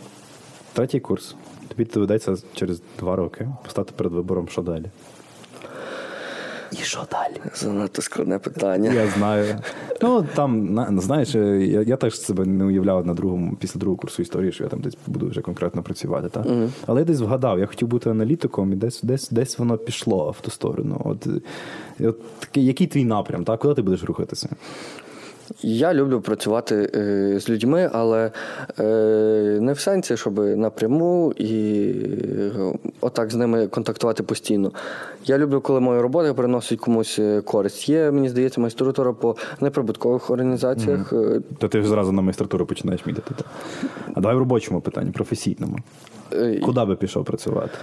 Третій 0.74 1.00
курс. 1.00 1.36
Тобі 1.68 1.86
доведеться 1.86 2.36
через 2.54 2.82
два 3.00 3.16
роки 3.16 3.50
постати 3.64 3.94
перед 3.96 4.14
вибором, 4.14 4.48
що 4.48 4.62
далі. 4.62 4.86
І 6.74 6.84
що 6.84 7.06
далі? 7.12 7.52
Занадто 7.56 8.02
складне 8.02 8.40
питання. 8.40 8.94
Я 8.94 9.08
знаю. 9.08 9.56
Ну 10.02 10.26
там 10.36 10.80
знаєш, 11.02 11.36
е, 11.36 11.66
я, 11.66 11.82
я 11.82 11.98
теж 11.98 12.20
себе 12.22 12.46
не 12.46 12.66
уявляв 12.66 13.06
на 13.06 13.14
другому, 13.14 13.58
після 13.60 13.80
другого 13.80 13.98
курсу 13.98 14.22
історії, 14.22 14.52
що 14.52 14.64
я 14.64 14.70
там 14.70 14.82
десь 14.82 14.98
буду 15.08 15.28
вже 15.28 15.42
конкретно 15.42 15.84
працювати. 15.84 16.30
Та? 16.30 16.46
Але 16.86 17.02
я 17.02 17.06
десь 17.06 17.20
вгадав, 17.20 17.60
я 17.60 17.66
хотів 17.66 17.88
бути 17.88 18.10
аналітиком, 18.10 18.74
і 18.74 18.76
десь 18.76 19.02
десь, 19.02 19.30
десь 19.30 19.60
воно 19.60 19.78
пішло 19.78 20.36
в 20.40 20.42
ту 20.42 20.52
сторону. 20.52 21.02
От, 21.06 21.28
от 22.00 22.18
який 22.54 22.88
твій 22.88 23.06
напрям? 23.06 23.44
Та? 23.44 23.58
Куди 23.58 23.74
ти 23.74 23.82
будеш 23.82 24.04
рухатися? 24.04 24.50
Я 25.62 25.94
люблю 25.94 26.22
працювати 26.22 26.92
е, 26.96 27.40
з 27.40 27.50
людьми, 27.50 27.90
але 27.94 28.32
е, 28.80 28.84
не 29.62 29.74
в 29.74 29.80
сенсі, 29.80 30.18
щоб 30.18 30.40
напряму 30.40 31.34
і 31.38 31.92
е, 32.36 32.52
отак 33.02 33.32
з 33.32 33.36
ними 33.36 33.68
контактувати 33.68 34.24
постійно. 34.24 34.72
Я 35.26 35.38
люблю, 35.38 35.62
коли 35.62 35.80
моя 35.80 36.02
робота 36.02 36.34
приносить 36.34 36.80
комусь 36.80 37.20
користь. 37.46 37.90
Є, 37.90 38.12
мені 38.12 38.30
здається, 38.30 38.62
майстратура 38.62 39.14
по 39.14 39.36
неприбуткових 39.62 40.30
організаціях. 40.30 41.14
Е, 41.14 41.42
То 41.58 41.68
ти 41.68 41.84
зразу 41.84 42.12
на 42.12 42.22
майстратуру 42.22 42.66
починаєш 42.66 43.06
мітити. 43.06 43.44
А 44.14 44.22
давай 44.22 44.36
в 44.36 44.40
робочому 44.40 44.82
питанні, 44.82 45.12
професійному. 45.12 45.78
Куди 46.66 46.86
би 46.86 46.96
пішов 46.96 47.26
працювати? 47.26 47.78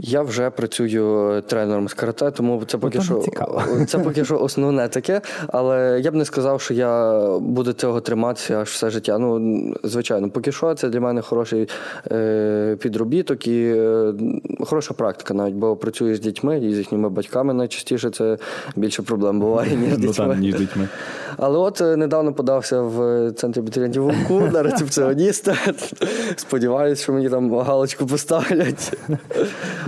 Я 0.00 0.22
вже 0.22 0.50
працюю 0.50 1.42
тренером 1.46 1.88
з 1.88 1.94
карате, 1.94 2.30
тому 2.30 2.62
це 2.66 2.78
поки 2.78 2.98
то 2.98 3.04
що 3.04 3.14
цікаво. 3.18 3.62
це 3.88 3.98
поки 3.98 4.24
що 4.24 4.38
основне 4.40 4.88
таке. 4.88 5.20
Але 5.48 6.00
я 6.04 6.10
б 6.10 6.14
не 6.14 6.24
сказав, 6.24 6.60
що 6.60 6.74
я 6.74 7.22
буду 7.38 7.72
цього 7.72 8.00
триматися 8.00 8.60
аж 8.60 8.68
все 8.68 8.90
життя. 8.90 9.18
Ну, 9.18 9.74
звичайно, 9.82 10.30
поки 10.30 10.52
що 10.52 10.74
це 10.74 10.88
для 10.88 11.00
мене 11.00 11.22
хороший 11.22 11.68
е, 12.12 12.76
підробіток 12.80 13.46
і 13.46 13.64
е, 13.76 14.12
хороша 14.60 14.94
практика, 14.94 15.34
навіть 15.34 15.54
бо 15.54 15.76
працюю 15.76 16.16
з 16.16 16.20
дітьми 16.20 16.58
і 16.58 16.74
з 16.74 16.78
їхніми 16.78 17.08
батьками 17.08 17.54
найчастіше 17.54 18.10
це 18.10 18.38
більше 18.76 19.02
проблем 19.02 19.40
буває, 19.40 19.76
ніж 19.76 19.94
з 19.94 19.98
Ну, 19.98 20.06
дітьми. 20.06 20.26
там, 20.26 20.38
ніж 20.40 20.54
дітьми. 20.54 20.88
Але 21.36 21.58
от 21.58 21.80
е, 21.80 21.96
недавно 21.96 22.32
подався 22.32 22.80
в 22.82 23.30
центрі 23.32 23.60
абітурієнтів 23.60 24.02
ВУКУ 24.02 24.40
на 24.52 24.62
рецепціоніста. 24.62 25.56
Сподіваюсь, 26.36 27.02
що 27.02 27.12
мені 27.12 27.28
там 27.28 27.54
галочку 27.58 28.06
поставлять. 28.06 28.98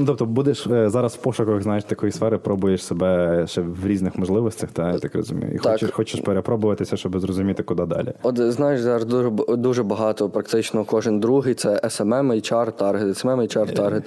Ну, 0.01 0.07
тобто 0.07 0.27
будеш 0.27 0.67
е, 0.67 0.91
зараз 0.91 1.15
в 1.15 1.17
пошуках 1.17 1.63
знаєш, 1.63 1.85
такої 1.85 2.13
сфери, 2.13 2.39
пробуєш 2.39 2.85
себе 2.85 3.45
ще 3.47 3.61
в 3.61 3.87
різних 3.87 4.19
можливостях, 4.19 4.71
та, 4.71 4.93
я 4.93 4.99
так 4.99 5.15
розумію. 5.15 5.51
І 5.55 5.59
Так. 5.59 5.73
хочеш, 5.73 5.91
хочеш 5.91 6.21
перепробуватися, 6.21 6.97
щоб 6.97 7.21
зрозуміти, 7.21 7.63
куди 7.63 7.87
далі. 7.87 8.13
От 8.23 8.53
знаєш, 8.53 8.81
зараз 8.81 9.05
дуже, 9.05 9.31
дуже 9.49 9.83
багато, 9.83 10.29
практично 10.29 10.85
кожен 10.85 11.21
другий 11.21 11.55
це 11.55 11.69
SMM, 11.69 12.33
HR, 12.33 12.73
таргет, 12.73 13.09
SMM, 13.09 13.41
HR, 13.41 13.75
таргет. 13.75 14.05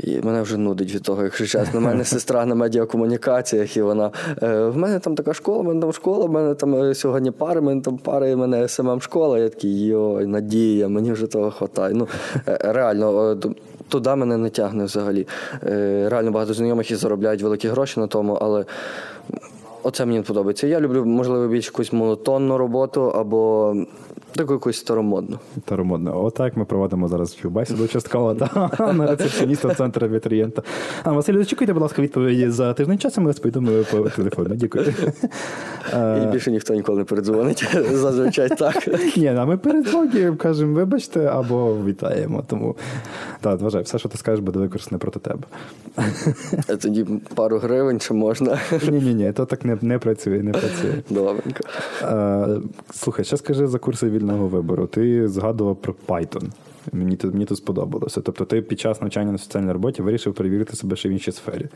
І 0.00 0.20
мене 0.22 0.42
вже 0.42 0.56
нудить 0.56 0.94
від 0.94 1.02
того, 1.02 1.22
якщо 1.22 1.46
чесно. 1.46 1.80
У 1.80 1.82
мене 1.82 2.04
сестра 2.04 2.46
на 2.46 2.54
медіакомунікаціях, 2.54 3.76
і 3.76 3.82
вона 3.82 4.10
е, 4.42 4.64
в 4.64 4.76
мене 4.76 4.98
там 4.98 5.14
така 5.14 5.34
школа, 5.34 5.58
в 5.58 5.64
мене 5.64 5.80
там 5.80 5.92
школа, 5.92 6.26
в 6.26 6.30
мене 6.30 6.54
там 6.54 6.74
е, 6.74 6.94
сьогодні 6.94 7.30
пари, 7.30 7.60
в 7.60 7.62
мене 7.62 7.80
там 7.80 7.98
пари, 7.98 8.34
в 8.34 8.38
мене 8.38 8.68
SMM 8.68 9.00
школа. 9.00 9.38
Я 9.38 9.48
такий, 9.48 9.86
йой, 9.86 10.26
надія, 10.26 10.88
мені 10.88 11.12
вже 11.12 11.26
того 11.26 11.50
хватає. 11.50 11.94
Ну, 11.94 12.08
е, 12.48 12.58
реально, 12.62 13.36
туди 13.88 14.14
мене 14.14 14.36
не 14.36 14.50
тягне 14.50 14.84
взагалі. 14.84 15.26
Е, 15.62 16.08
Реально 16.08 16.30
багато 16.30 16.54
знайомих 16.54 16.90
і 16.90 16.94
заробляють 16.94 17.42
великі 17.42 17.68
гроші 17.68 18.00
на 18.00 18.06
тому, 18.06 18.38
але 18.40 18.64
Оце 19.86 20.06
мені 20.06 20.22
подобається. 20.22 20.66
Я 20.66 20.80
люблю, 20.80 21.04
можливо, 21.04 21.48
більш 21.48 21.66
якусь 21.66 21.92
монотонну 21.92 22.58
роботу 22.58 23.02
або 23.02 23.74
таку 24.36 24.52
якусь 24.52 24.76
старомодну. 24.76 25.38
Таромодно. 25.64 26.24
Отак 26.24 26.56
ми 26.56 26.64
проводимо 26.64 27.08
зараз 27.08 27.30
співбесіду 27.30 27.88
частково 27.88 28.34
та, 28.34 28.70
на 28.92 29.06
рецепціоніста 29.06 29.74
центру 29.74 30.06
абітурієнта. 30.06 30.62
А, 31.04 31.12
Василь, 31.12 31.38
зачекуйте, 31.38 31.72
будь 31.72 31.82
ласка, 31.82 32.02
відповіді 32.02 32.50
за 32.50 32.74
тиждень 32.74 32.98
часу, 32.98 33.20
ми 33.20 33.26
вас 33.26 33.38
повідомимо 33.38 33.84
по 33.90 33.98
телефону. 34.10 34.54
Дякую. 34.54 34.84
І 36.22 36.26
більше 36.32 36.50
ніхто 36.50 36.74
ніколи 36.74 36.98
не 36.98 37.04
передзвонить. 37.04 37.68
Зазвичай 37.92 38.48
так. 38.48 38.88
Ні, 39.16 39.30
ну, 39.34 39.40
а 39.40 39.44
ми 39.44 39.56
передзвонюємо, 39.56 40.36
кажемо, 40.36 40.74
вибачте, 40.74 41.20
або 41.26 41.76
вітаємо. 41.84 42.44
Тому 42.46 42.76
так, 43.40 43.60
вважай, 43.60 43.82
все, 43.82 43.98
що 43.98 44.08
ти 44.08 44.18
скажеш, 44.18 44.40
буде 44.40 44.58
використане 44.58 44.98
проти 44.98 45.20
тебе. 45.20 45.42
Тоді 46.82 47.06
пару 47.34 47.58
гривень 47.58 48.00
ще 48.00 48.14
можна. 48.14 48.58
Ні, 48.90 48.98
ні, 49.00 49.14
ні, 49.14 49.32
то 49.32 49.44
так 49.46 49.64
не, 49.82 49.98
працює, 49.98 50.42
не 50.42 50.52
працює. 50.52 50.94
Добренько. 51.10 51.60
Слухай, 52.94 53.24
ще 53.24 53.36
скажи 53.36 53.66
за 53.66 53.78
курси 53.78 54.10
вільного 54.10 54.25
вибору. 54.34 54.86
Ти 54.86 55.28
згадував 55.28 55.76
про 55.76 55.94
Python. 56.08 56.48
Мені 56.92 57.16
тут, 57.16 57.32
мені 57.32 57.44
тут 57.44 57.58
сподобалося. 57.58 58.20
Тобто, 58.20 58.44
ти 58.44 58.62
під 58.62 58.80
час 58.80 59.00
навчання 59.00 59.32
на 59.32 59.38
соціальній 59.38 59.72
роботі 59.72 60.02
вирішив 60.02 60.34
перевірити 60.34 60.76
себе 60.76 60.96
ще 60.96 61.08
в 61.08 61.12
іншій 61.12 61.32
сфері. 61.32 61.66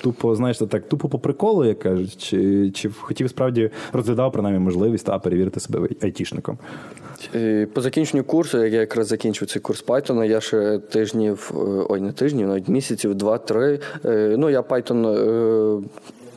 Тупо, 0.00 0.34
знаєш, 0.34 0.58
так, 0.58 0.88
тупо 0.88 1.08
по 1.08 1.18
приколу, 1.18 1.64
як 1.64 1.78
кажуть, 1.78 2.16
чи, 2.16 2.70
чи 2.70 2.90
хотів 3.00 3.28
справді 3.30 3.70
розглядав 3.92 4.32
принаймні 4.32 4.60
можливість 4.60 5.06
та 5.06 5.18
перевірити 5.18 5.60
себе 5.60 5.88
айтішником. 6.02 6.58
Е, 7.34 7.66
По 7.72 7.80
закінченню 7.80 8.24
курсу, 8.24 8.58
як 8.64 8.72
я 8.72 8.80
якраз 8.80 9.06
закінчив 9.06 9.48
цей 9.48 9.62
курс 9.62 9.84
Python, 9.86 10.24
я 10.24 10.40
ще 10.40 10.78
тижнів, 10.78 11.50
е, 11.54 11.86
ой, 11.88 12.00
не 12.00 12.12
тижнів, 12.12 12.48
навіть 12.48 12.68
місяців, 12.68 13.14
два-три. 13.14 13.80
е, 14.04 14.34
Ну, 14.38 14.50
я 14.50 14.60
Python 14.60 15.82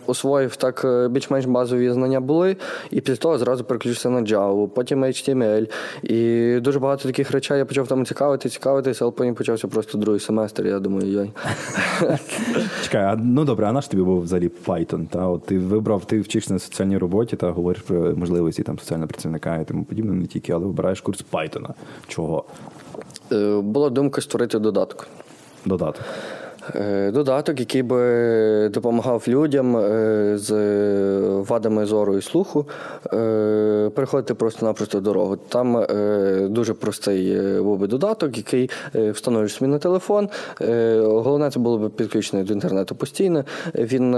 освоїв 0.07 0.55
так 0.55 0.81
е, 0.85 1.07
більш-менш 1.07 1.45
базові 1.45 1.91
знання 1.91 2.19
були, 2.19 2.57
і 2.91 3.01
після 3.01 3.15
того 3.15 3.37
зразу 3.37 3.63
переключився 3.63 4.09
на 4.09 4.21
Java, 4.21 4.67
потім 4.67 5.05
HTML. 5.05 5.71
І 6.03 6.59
дуже 6.59 6.79
багато 6.79 7.03
таких 7.03 7.31
речей 7.31 7.57
я 7.57 7.65
почав 7.65 7.87
там 7.87 8.05
цікавити, 8.05 8.49
цікавитися, 8.49 9.05
але 9.05 9.11
потім 9.11 9.35
почався 9.35 9.67
просто 9.67 9.97
другий 9.97 10.19
семестр. 10.19 10.67
Я 10.67 10.79
думаю, 10.79 11.11
йой. 11.11 11.31
Чекай, 12.83 13.03
а, 13.03 13.15
ну 13.15 13.45
добре, 13.45 13.67
а 13.67 13.71
наш 13.71 13.87
тобі 13.87 14.03
був 14.03 14.21
взагалі 14.21 14.51
Python? 14.67 15.07
Та? 15.07 15.27
От 15.27 15.45
ти 15.45 15.59
вибрав, 15.59 16.05
ти 16.05 16.21
вчишся 16.21 16.53
на 16.53 16.59
соціальній 16.59 16.97
роботі 16.97 17.35
та 17.35 17.51
говориш 17.51 17.81
про 17.81 18.15
можливості 18.15 18.63
там, 18.63 18.79
соціального 18.79 19.07
працівника 19.07 19.57
і 19.57 19.65
тому 19.65 19.83
подібне, 19.83 20.13
не 20.13 20.25
тільки, 20.25 20.51
але 20.51 20.65
вибираєш 20.65 21.01
курс 21.01 21.25
Python. 21.31 21.67
Чого? 22.07 22.45
Е, 23.31 23.61
Була 23.61 23.89
думка 23.89 24.21
створити 24.21 24.59
додаток. 24.59 25.07
Додати. 25.65 26.01
Е, 26.75 27.11
Додаток, 27.11 27.59
який 27.59 27.83
би 27.83 28.69
допомагав 28.69 29.23
людям 29.27 29.77
е, 29.77 30.37
з 30.37 30.51
вадами 31.21 31.85
зору 31.85 32.17
і 32.17 32.21
слуху 32.21 32.67
е, 33.13 33.91
переходити 33.95 34.33
просто-напросто 34.33 34.99
дорогу. 34.99 35.35
Там 35.35 35.85
дуже 36.49 36.73
простий 36.73 37.41
був 37.59 37.77
би 37.79 37.87
додаток, 37.87 38.37
який 38.37 38.69
встановлюєш 39.11 39.53
собі 39.53 39.71
на 39.71 39.79
телефон. 39.79 40.29
Головне, 41.01 41.51
це 41.51 41.59
було 41.59 41.77
б 41.77 41.91
підключений 41.91 42.45
до 42.45 42.53
інтернету 42.53 42.95
постійно. 42.95 43.43
Він 43.75 44.11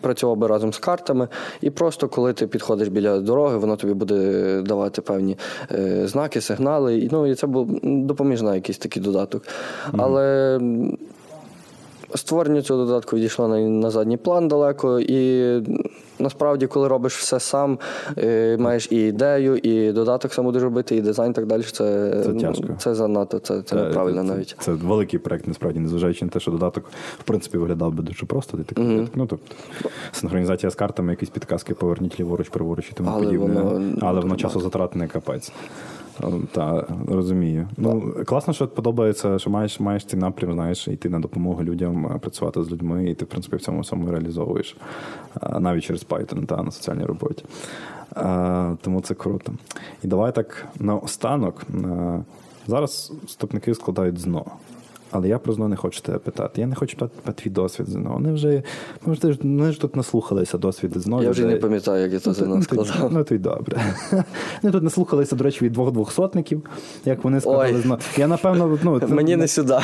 працював 0.00 0.36
би 0.36 0.46
разом 0.46 0.72
з 0.72 0.78
картами, 0.78 1.28
і 1.60 1.70
просто 1.70 2.08
коли 2.08 2.32
ти 2.32 2.46
підходиш 2.46 2.88
біля 2.88 3.20
дороги, 3.20 3.56
воно 3.56 3.76
тобі 3.76 3.92
буде 3.92 4.60
давати 4.62 5.02
певні 5.02 5.38
знаки, 6.04 6.40
сигнали. 6.40 7.08
Ну, 7.12 7.26
і 7.26 7.34
це 7.34 7.46
був 7.46 7.80
допоміжний 7.82 8.54
якийсь 8.54 8.78
такий 8.78 9.02
додаток. 9.02 9.42
Але 9.98 10.58
створення 12.14 12.62
цього 12.62 12.84
додатку 12.84 13.16
відійшло 13.16 13.48
на, 13.48 13.58
на 13.60 13.90
задній 13.90 14.16
план 14.16 14.48
далеко. 14.48 15.00
І 15.00 15.62
насправді, 16.18 16.66
коли 16.66 16.88
робиш 16.88 17.16
все 17.16 17.40
сам, 17.40 17.78
е, 18.18 18.56
маєш 18.56 18.88
і 18.92 18.96
ідею, 18.96 19.56
і 19.56 19.92
додаток 19.92 20.32
сам 20.32 20.44
будеш 20.44 20.62
робити, 20.62 20.96
і 20.96 21.00
дизайн, 21.00 21.30
і 21.30 21.34
так 21.34 21.46
далі. 21.46 21.62
Це, 21.62 21.72
Це 22.24 22.28
ну, 22.28 22.40
тяжко. 22.40 22.66
Це 22.78 22.94
занадто, 22.94 23.38
це, 23.38 23.62
це 23.62 23.76
неправильно 23.76 24.22
це, 24.22 24.28
навіть. 24.28 24.48
Це, 24.48 24.56
це 24.64 24.72
великий 24.72 25.18
проект, 25.18 25.46
насправді, 25.48 25.80
незважаючи 25.80 26.24
на 26.24 26.30
те, 26.30 26.40
що 26.40 26.50
додаток 26.50 26.84
в 27.18 27.22
принципі 27.22 27.58
виглядав 27.58 27.92
би 27.92 28.02
дуже 28.02 28.26
просто. 28.26 28.56
Ти 28.56 28.62
такий, 28.62 28.84
Мгм. 28.84 29.08
ну, 29.14 29.26
тобто, 29.26 29.54
синхронізація 30.12 30.70
з 30.70 30.74
картами, 30.74 31.12
якісь 31.12 31.30
підказки, 31.30 31.74
поверніть 31.74 32.20
ліворуч, 32.20 32.48
праворуч 32.48 32.88
і 32.90 32.94
тому 32.94 33.10
Але 33.14 33.24
подібне. 33.24 33.46
воно 33.46 33.60
Але 34.00 34.10
воно 34.12 34.22
багато. 34.22 34.36
часозатратний 34.36 35.08
капець. 35.08 35.52
Та 36.52 36.86
розумію. 37.08 37.68
Ну 37.76 38.14
класно, 38.26 38.54
що 38.54 38.68
подобається, 38.68 39.38
що 39.38 39.50
маєш 39.50 39.80
маєш 39.80 40.04
цей 40.04 40.20
напрям, 40.20 40.52
знаєш, 40.52 40.88
йти 40.88 41.08
на 41.08 41.18
допомогу 41.20 41.64
людям, 41.64 42.06
е, 42.06 42.18
працювати 42.18 42.62
з 42.62 42.70
людьми, 42.70 43.10
і 43.10 43.14
ти 43.14 43.24
в 43.24 43.28
принципі 43.28 43.56
в 43.56 43.60
цьому 43.60 43.84
самому 43.84 44.10
реалізовуєш 44.10 44.76
навіть 45.60 45.84
через 45.84 46.06
Python 46.06 46.46
та 46.46 46.62
на 46.62 46.70
соціальній 46.70 47.04
роботі. 47.04 47.44
Тому 48.82 49.00
це 49.02 49.14
круто. 49.14 49.52
І 50.04 50.08
давай 50.08 50.34
так 50.34 50.66
наостанок. 50.78 51.62
Зараз 52.66 53.12
вступники 53.26 53.74
складають 53.74 54.18
ЗНО. 54.18 54.46
Але 55.10 55.28
я 55.28 55.38
про 55.38 55.52
ЗНО 55.52 55.68
не 55.68 55.76
хочу 55.76 56.00
тебе 56.00 56.18
питати. 56.18 56.60
Я 56.60 56.66
не 56.66 56.74
хочу 56.74 56.96
питати 56.96 57.20
про 57.22 57.32
твій 57.32 57.50
досвід 57.50 57.86
ЗНО. 57.88 58.10
Вони 58.12 58.32
вже, 58.32 58.62
ж, 59.06 59.38
ми 59.42 59.72
ж 59.72 59.80
тут 59.80 59.96
наслухалися 59.96 60.58
досвід 60.58 60.92
ЗНО. 60.96 61.22
Я 61.22 61.30
вже 61.30 61.46
не 61.46 61.56
пам'ятаю, 61.56 62.02
як 62.02 62.12
я 62.12 62.18
це 62.18 62.44
Ну, 62.46 62.54
нас 62.54 62.64
складав. 62.64 63.12
Ну, 63.12 63.24
то 63.24 63.34
й 63.34 63.38
добре. 63.38 63.80
Ми 64.62 64.70
тут 64.70 64.82
наслухалися, 64.82 65.36
до 65.36 65.44
речі, 65.44 65.64
від 65.64 65.72
двох 65.72 65.92
двохсотників, 65.92 66.62
як 67.04 67.24
вони 67.24 67.40
складали. 67.40 67.80
ЗНО. 67.80 67.98
Я, 68.16 68.28
напевно, 68.28 68.78
ну, 68.82 69.00
Мені 69.08 69.36
не 69.36 69.48
сюди. 69.48 69.78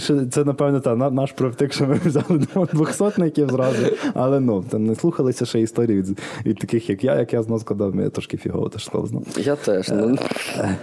це, 0.30 0.44
напевно, 0.44 0.80
та, 0.80 0.96
наш 0.96 1.32
провтик, 1.32 1.72
що 1.72 1.86
ми 1.86 2.00
взяли 2.04 2.38
двох 2.38 2.70
двохсотників 2.70 3.50
зразу. 3.50 3.86
Але 4.14 4.40
ну, 4.40 4.64
не 4.72 4.94
слухалися 4.94 5.46
ще 5.46 5.60
історії 5.60 5.98
від, 5.98 6.18
від 6.46 6.58
таких, 6.58 6.90
як 6.90 7.04
я, 7.04 7.18
як 7.18 7.32
я 7.32 7.42
знов 7.42 7.60
складав, 7.60 7.96
я 7.96 8.10
трошки 8.10 8.36
фігово 8.36 8.68
теж 8.68 8.84
склав 8.84 9.06
ЗНО. 9.06 9.22
Я 9.36 9.56
теж. 9.56 9.88
Ну, 9.88 10.16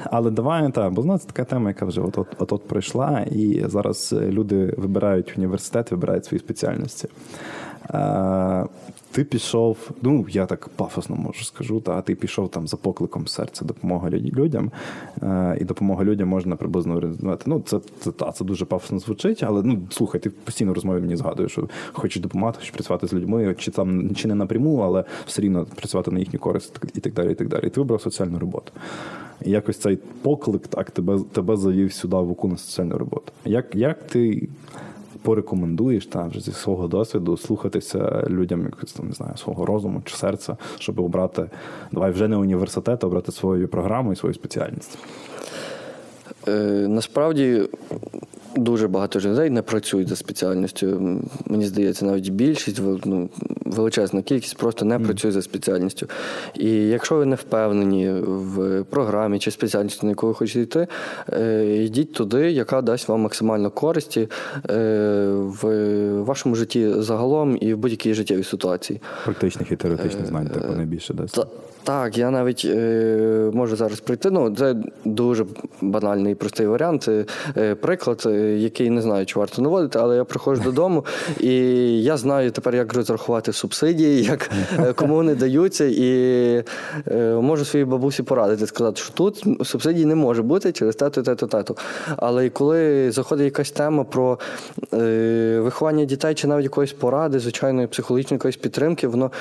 Але 0.04 0.32
давай 0.32 0.72
так, 0.72 0.94
бо 0.94 1.02
знов 1.02 1.20
це 1.20 1.28
така 1.28 1.44
тема, 1.44 1.70
яка 1.70 1.86
вже 1.86 2.02
от-от, 2.02 2.28
от-от 2.38 2.68
пройшла, 2.74 3.26
і 3.32 3.64
зараз 3.68 4.14
люди 4.14 4.74
вибирають 4.78 5.34
університет, 5.38 5.92
вибирають 5.92 6.26
свої 6.26 6.40
спеціальності. 6.40 7.08
Ти 9.14 9.24
пішов, 9.24 9.92
ну 10.02 10.26
я 10.30 10.46
так 10.46 10.70
пафосно 10.76 11.16
можу 11.16 11.44
скажу, 11.44 11.80
та 11.82 12.02
ти 12.02 12.16
пішов 12.16 12.50
там 12.50 12.68
за 12.68 12.78
покликом 12.78 13.28
серця 13.28 13.66
допомога 13.66 14.10
людям, 14.10 14.72
е, 15.22 15.58
і 15.62 15.64
допомога 15.64 16.04
людям 16.04 16.28
можна 16.30 16.56
приблизно 16.56 16.96
орієнтувати. 16.96 17.44
Ну, 17.46 17.62
це 17.66 17.80
це, 18.00 18.12
та, 18.12 18.32
це 18.32 18.46
дуже 18.46 18.66
пафосно 18.66 19.00
звучить, 19.00 19.44
але 19.44 19.64
ну 19.64 19.82
слухай, 19.90 20.22
ти 20.22 20.30
постійно 20.30 20.72
в 20.72 20.76
розмові 20.76 21.02
мені 21.02 21.16
згадуєш, 21.16 21.52
що 21.52 21.70
хочеш 21.92 22.22
допомагати, 22.22 22.58
хочеш 22.58 22.72
працювати 22.72 23.08
з 23.08 23.14
людьми, 23.14 23.56
чи 23.58 23.72
там 23.72 24.16
чи 24.16 24.28
не 24.28 24.36
напряму, 24.36 24.78
але 24.78 25.04
все 25.26 25.42
рівно 25.42 25.66
працювати 25.66 26.12
на 26.12 26.20
їхню 26.20 26.40
користь 26.40 26.80
і 26.96 27.00
так 27.00 27.14
далі. 27.14 27.32
І 27.32 27.36
так 27.36 27.48
далі. 27.48 27.68
І 27.68 27.70
ти 27.70 27.82
вибрав 27.82 28.02
соціальну 28.02 28.40
роботу. 28.40 28.72
І 29.46 29.52
якось 29.52 29.78
цей 29.78 30.00
поклик 30.22 30.68
так 30.68 30.92
тебе 30.92 31.20
тебе 31.34 31.58
завів 31.58 31.94
сюди 31.94 32.16
в 32.16 32.32
оку 32.32 32.48
на 32.48 32.58
соціальну 32.58 32.98
роботу. 32.98 33.32
Як, 33.46 33.76
Як 33.76 34.08
ти 34.08 34.50
порекомендуєш 35.24 36.06
там 36.06 36.30
вже 36.30 36.40
зі 36.40 36.52
свого 36.52 36.88
досвіду 36.88 37.38
слухатися 37.38 38.24
людям, 38.30 38.64
якось 38.64 38.94
там 38.94 39.08
не 39.08 39.14
знаю, 39.14 39.38
свого 39.38 39.66
розуму 39.66 40.02
чи 40.06 40.16
серця, 40.16 40.58
щоб 40.80 41.00
обрати 41.00 41.50
давай 41.92 42.12
вже 42.12 42.28
не 42.28 42.36
університет, 42.38 43.04
а 43.04 43.08
обрати 43.08 43.32
свою 43.32 43.68
програму 43.68 44.14
і 44.14 44.16
свою 44.16 44.34
спеціальність? 44.34 44.98
Е, 46.48 46.52
Насправді 46.88 47.70
дуже 48.56 48.88
багато 48.88 49.20
людей 49.20 49.50
не 49.50 49.62
працюють 49.62 50.08
за 50.08 50.16
спеціальністю. 50.16 51.20
Мені 51.46 51.66
здається, 51.66 52.06
навіть 52.06 52.30
більшість 52.30 52.82
ну, 53.06 53.30
величезна 53.74 54.22
кількість 54.22 54.58
просто 54.58 54.86
не 54.86 54.98
mm. 54.98 55.06
працює 55.06 55.32
за 55.32 55.42
спеціальністю. 55.42 56.08
І 56.56 56.70
якщо 56.70 57.16
ви 57.16 57.26
не 57.26 57.36
впевнені 57.36 58.12
в 58.26 58.84
програмі 58.84 59.40
чи 59.40 59.52
спеціальності, 59.52 60.00
на 60.06 60.10
яку 60.10 60.28
ви 60.28 60.34
хочете 60.34 60.62
йти, 60.62 60.88
е, 61.34 61.66
йдіть 61.84 62.14
туди, 62.14 62.52
яка 62.52 62.82
дасть 62.82 63.08
вам 63.08 63.22
максимально 63.22 63.72
користі 63.72 64.30
е, 64.70 65.30
в 65.62 66.24
вашому 66.24 66.56
житті 66.56 66.94
загалом 66.98 67.58
і 67.62 67.74
в 67.74 67.78
будь-якій 67.78 68.14
життєвій 68.14 68.44
ситуації. 68.44 69.02
Практичних 69.24 69.72
і 69.72 69.76
теоретичних 69.76 70.26
знань 70.26 70.48
так 70.48 70.78
найбільше 70.78 71.14
дасть. 71.14 71.40
Так, 71.84 72.18
я 72.18 72.30
навіть 72.30 72.66
е, 72.66 73.52
можу 73.54 73.76
зараз 73.76 74.00
прийти. 74.00 74.32
Ну, 74.32 74.56
це 74.56 74.76
дуже 75.06 75.46
банальний 75.82 76.32
і 76.32 76.36
простий 76.36 76.68
варіант. 76.68 77.10
Е, 77.58 77.76
приклад, 77.76 78.24
е, 78.26 78.32
який 78.58 78.90
не 78.90 79.02
знаю, 79.02 79.26
чи 79.26 79.40
варто 79.40 79.62
наводити, 79.62 80.00
але 80.00 80.16
я 80.16 80.24
приходжу 80.24 80.64
додому, 80.64 81.06
і 81.40 81.54
я 82.04 82.18
знаю 82.18 82.52
тепер, 82.52 82.76
як 82.76 82.94
розрахувати 82.94 83.54
субсидії, 83.64 84.24
як 84.24 84.52
е, 84.80 84.94
кому 84.94 85.16
вони 85.16 85.36
даються, 85.36 85.86
і 85.86 86.10
е, 87.08 87.34
можу 87.42 87.66
своїй 87.66 87.86
бабусі 87.86 88.24
порадити, 88.24 88.68
сказати, 88.68 89.02
що 89.02 89.14
тут 89.14 89.46
субсидій 89.64 90.06
не 90.06 90.16
може 90.16 90.42
бути 90.42 90.72
через 90.72 90.96
тето, 90.96 91.24
тето, 91.24 91.48
тето. 91.48 91.76
Але 92.18 92.50
коли 92.50 93.12
заходить 93.12 93.46
якась 93.46 93.72
тема 93.72 94.04
про 94.04 94.40
е, 94.94 95.60
виховання 95.64 96.06
дітей, 96.06 96.36
чи 96.36 96.48
навіть 96.48 96.64
якоїсь 96.64 96.94
поради, 96.94 97.40
звичайної 97.40 97.88
психологічної 97.88 98.36
якоїсь 98.38 98.58
підтримки, 98.58 99.08
воно 99.08 99.32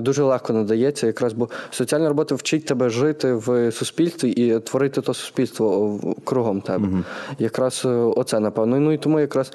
дуже 0.00 0.22
легко 0.22 0.52
надається, 0.52 1.06
якраз 1.06 1.32
бо 1.32 1.48
соціальна 1.70 2.08
робота 2.08 2.34
вчить 2.34 2.66
тебе 2.66 2.88
жити 2.88 3.32
в 3.32 3.72
суспільстві 3.72 4.30
і 4.30 4.58
творити 4.60 5.00
то 5.00 5.14
суспільство 5.14 6.00
кругом 6.24 6.60
тебе. 6.60 6.88
uh 6.88 7.02
Якраз 7.38 7.82
оце 8.16 8.40
напевно. 8.40 8.80
Ну 8.80 8.92
і 8.92 8.98
тому 8.98 9.20
якраз 9.20 9.52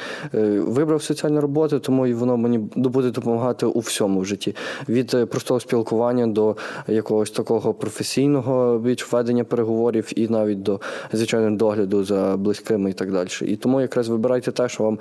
вибрав 0.58 1.04
соціальну 1.04 1.42
роботу, 1.42 1.80
тому 1.80 2.08
і 2.08 2.14
воно 2.14 2.38
мені 2.38 2.58
буде 2.76 3.10
допомагати 3.10 3.66
у 3.66 3.80
всьому 3.80 4.01
в 4.08 4.26
житті. 4.26 4.56
Від 4.90 5.14
е, 5.14 5.26
простого 5.26 5.60
спілкування 5.60 6.28
до 6.28 6.56
якогось 6.88 7.32
такого 7.32 7.74
професійного 7.74 8.80
більш 8.80 9.12
ведення 9.14 9.44
переговорів, 9.44 10.12
і 10.16 10.28
навіть 10.28 10.64
до 10.64 10.80
звичайного 11.14 11.56
догляду 11.56 12.04
за 12.04 12.38
близькими 12.38 12.90
і 12.90 12.94
так 12.94 13.12
далі. 13.12 13.28
І 13.42 13.56
тому 13.56 13.82
якраз 13.82 14.08
вибирайте 14.08 14.52
те, 14.52 14.70
що 14.70 14.84
вам 14.84 14.98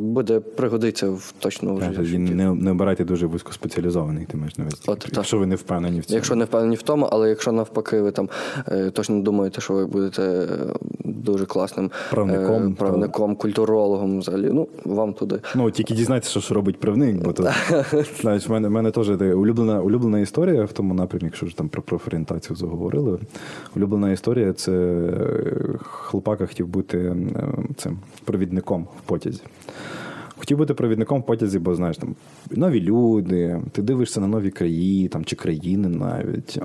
буде 0.00 0.40
пригодитися 0.40 1.10
в 1.10 1.34
точному 1.38 1.80
житті. 1.80 2.18
Не 2.18 2.54
не 2.54 2.70
обирайте 2.70 3.04
дуже 3.04 3.26
вузькоспеціалізований, 3.26 4.26
ти 4.26 4.36
маєш 4.36 4.58
на 4.58 4.64
увазі. 4.64 4.76
Якщо 5.12 5.38
ви 5.38 5.46
не 5.46 5.54
впевнені 5.54 6.00
в 6.00 6.04
цьому. 6.04 6.14
Якщо 6.14 6.34
не 6.34 6.44
впевнені 6.44 6.76
в 6.76 6.82
тому, 6.82 7.08
але 7.10 7.28
якщо 7.28 7.52
навпаки, 7.52 8.00
ви 8.00 8.10
там 8.10 8.28
е, 8.68 8.90
точно 8.90 9.20
думаєте, 9.20 9.60
що 9.60 9.74
ви 9.74 9.86
будете 9.86 10.22
е, 10.22 10.46
дуже 11.04 11.46
класним 11.46 11.90
правником, 12.10 12.72
е, 12.72 12.74
правником, 12.78 13.34
то... 13.34 13.40
культурологом, 13.40 14.18
взагалі, 14.18 14.50
ну 14.52 14.68
вам 14.84 15.12
туди. 15.12 15.40
Ну 15.54 15.70
тільки 15.70 15.94
дізнайтеся, 15.94 16.40
що 16.40 16.54
робить 16.54 16.80
правник, 16.80 17.16
бо 17.16 17.32
то 17.32 17.42
знаєш, 18.20 18.48
в 18.48 18.52
мене 18.52 18.68
в 18.68 18.70
мене 18.70 18.90
теж 18.90 19.08
улюблена 19.10 19.80
улюблена 19.80 20.20
історія 20.20 20.64
в 20.64 20.72
тому 20.72 20.94
напрямі, 20.94 21.24
якщо 21.24 21.46
ж 21.46 21.56
там 21.56 21.68
про 21.68 21.82
профорієнтацію 21.82 22.56
заговорили. 22.56 23.18
Улюблена 23.76 24.12
історія 24.12 24.52
це 24.52 24.94
хлопака 25.82 26.46
хотів 26.46 26.66
бути 26.66 27.16
цим 27.76 27.98
провідником 28.24 28.82
в 28.82 29.08
потязі. 29.08 29.42
Хотів 30.38 30.58
бути 30.58 30.74
провідником 30.74 31.20
в 31.20 31.26
потязі, 31.26 31.58
бо 31.58 31.74
знаєш, 31.74 31.96
там 31.96 32.14
нові 32.50 32.80
люди, 32.80 33.60
ти 33.72 33.82
дивишся 33.82 34.20
на 34.20 34.26
нові 34.26 34.50
краї 34.50 35.08
там, 35.08 35.24
чи 35.24 35.36
країни 35.36 35.88
навіть. 35.88 36.58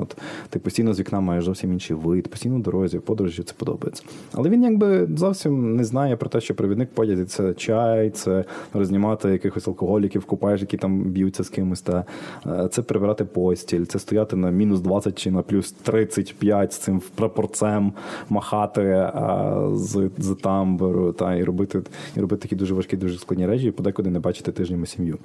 От, 0.00 0.16
Ти 0.50 0.58
постійно 0.58 0.94
з 0.94 1.00
вікна 1.00 1.20
маєш 1.20 1.44
зовсім 1.44 1.72
інший 1.72 1.96
вид, 1.96 2.28
постійно 2.28 2.58
дорозі, 2.58 2.98
подорожі 2.98 3.42
це 3.42 3.54
подобається. 3.56 4.02
Але 4.32 4.48
він 4.48 4.62
якби 4.62 5.08
зовсім 5.16 5.76
не 5.76 5.84
знає 5.84 6.16
про 6.16 6.28
те, 6.28 6.40
що 6.40 6.54
провідник 6.54 6.88
в 6.92 6.94
потязі 6.94 7.24
це 7.24 7.54
чай, 7.54 8.10
це 8.10 8.44
рознімати 8.72 9.28
якихось 9.28 9.68
алкоголіків, 9.68 10.24
купаєш, 10.24 10.60
які 10.60 10.76
там 10.76 11.02
б'ються 11.02 11.44
з 11.44 11.48
кимось. 11.48 11.80
Та, 11.80 12.04
е, 12.46 12.68
Це 12.70 12.82
прибирати 12.82 13.24
постіль, 13.24 13.84
це 13.84 13.98
стояти 13.98 14.36
на 14.36 14.50
мінус 14.50 14.80
20 14.80 15.18
чи 15.18 15.30
на 15.30 15.42
плюс 15.42 15.72
35 15.72 16.72
з 16.72 16.76
цим 16.76 17.02
прапорцем, 17.14 17.92
махати 18.28 18.82
а, 19.14 19.70
з 19.74 20.10
з 20.18 20.34
тамбуру 20.34 21.12
та, 21.12 21.34
і 21.34 21.44
робити 21.44 21.82
і 22.16 22.20
робити 22.20 22.42
такі 22.42 22.56
дуже 22.56 22.74
важкі, 22.74 22.96
дуже 22.96 23.17
складні 23.18 23.46
речі, 23.46 23.66
і 23.66 23.70
подекуди 23.70 24.10
не 24.10 24.20
бачити 24.20 24.52
тижнями 24.52 24.86
сім'ю. 24.86 25.18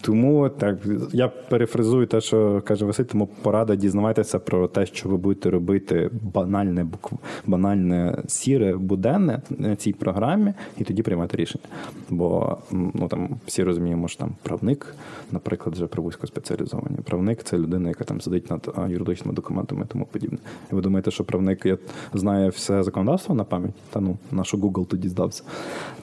Тому 0.00 0.48
так 0.48 0.78
я 1.12 1.28
перефразую 1.28 2.06
те, 2.06 2.20
що 2.20 2.62
каже 2.64 2.84
Василь, 2.84 3.04
тому 3.04 3.28
порада 3.42 3.76
дізнавайтеся 3.76 4.38
про 4.38 4.68
те, 4.68 4.86
що 4.86 5.08
ви 5.08 5.16
будете 5.16 5.50
робити 5.50 6.10
банальне, 6.22 6.86
банальне 7.46 8.22
сіре, 8.26 8.76
буденне 8.76 9.42
на 9.50 9.76
цій 9.76 9.92
програмі, 9.92 10.52
і 10.78 10.84
тоді 10.84 11.02
приймати 11.02 11.36
рішення. 11.36 11.64
Бо 12.10 12.58
ну 12.70 13.08
там 13.08 13.36
всі 13.46 13.62
розуміємо, 13.62 14.08
що 14.08 14.18
там 14.18 14.34
правник, 14.42 14.94
наприклад, 15.32 15.74
вже 15.74 15.86
про 15.86 16.02
вузькоспеціалізовані. 16.02 16.96
Правник 17.04 17.42
це 17.42 17.58
людина, 17.58 17.88
яка 17.88 18.04
там 18.04 18.20
сидить 18.20 18.50
над 18.50 18.74
юридичними 18.88 19.34
документами 19.34 19.82
і 19.84 19.92
тому 19.92 20.06
подібне. 20.12 20.38
І 20.72 20.74
ви 20.74 20.80
думаєте, 20.80 21.10
що 21.10 21.24
правник 21.24 21.66
знає 22.14 22.48
все 22.48 22.82
законодавство 22.82 23.34
на 23.34 23.44
пам'ять? 23.44 23.74
Та 23.90 24.00
ну, 24.00 24.16
нашу 24.30 24.56
Google 24.56 24.86
тоді 24.86 25.08
здався. 25.08 25.42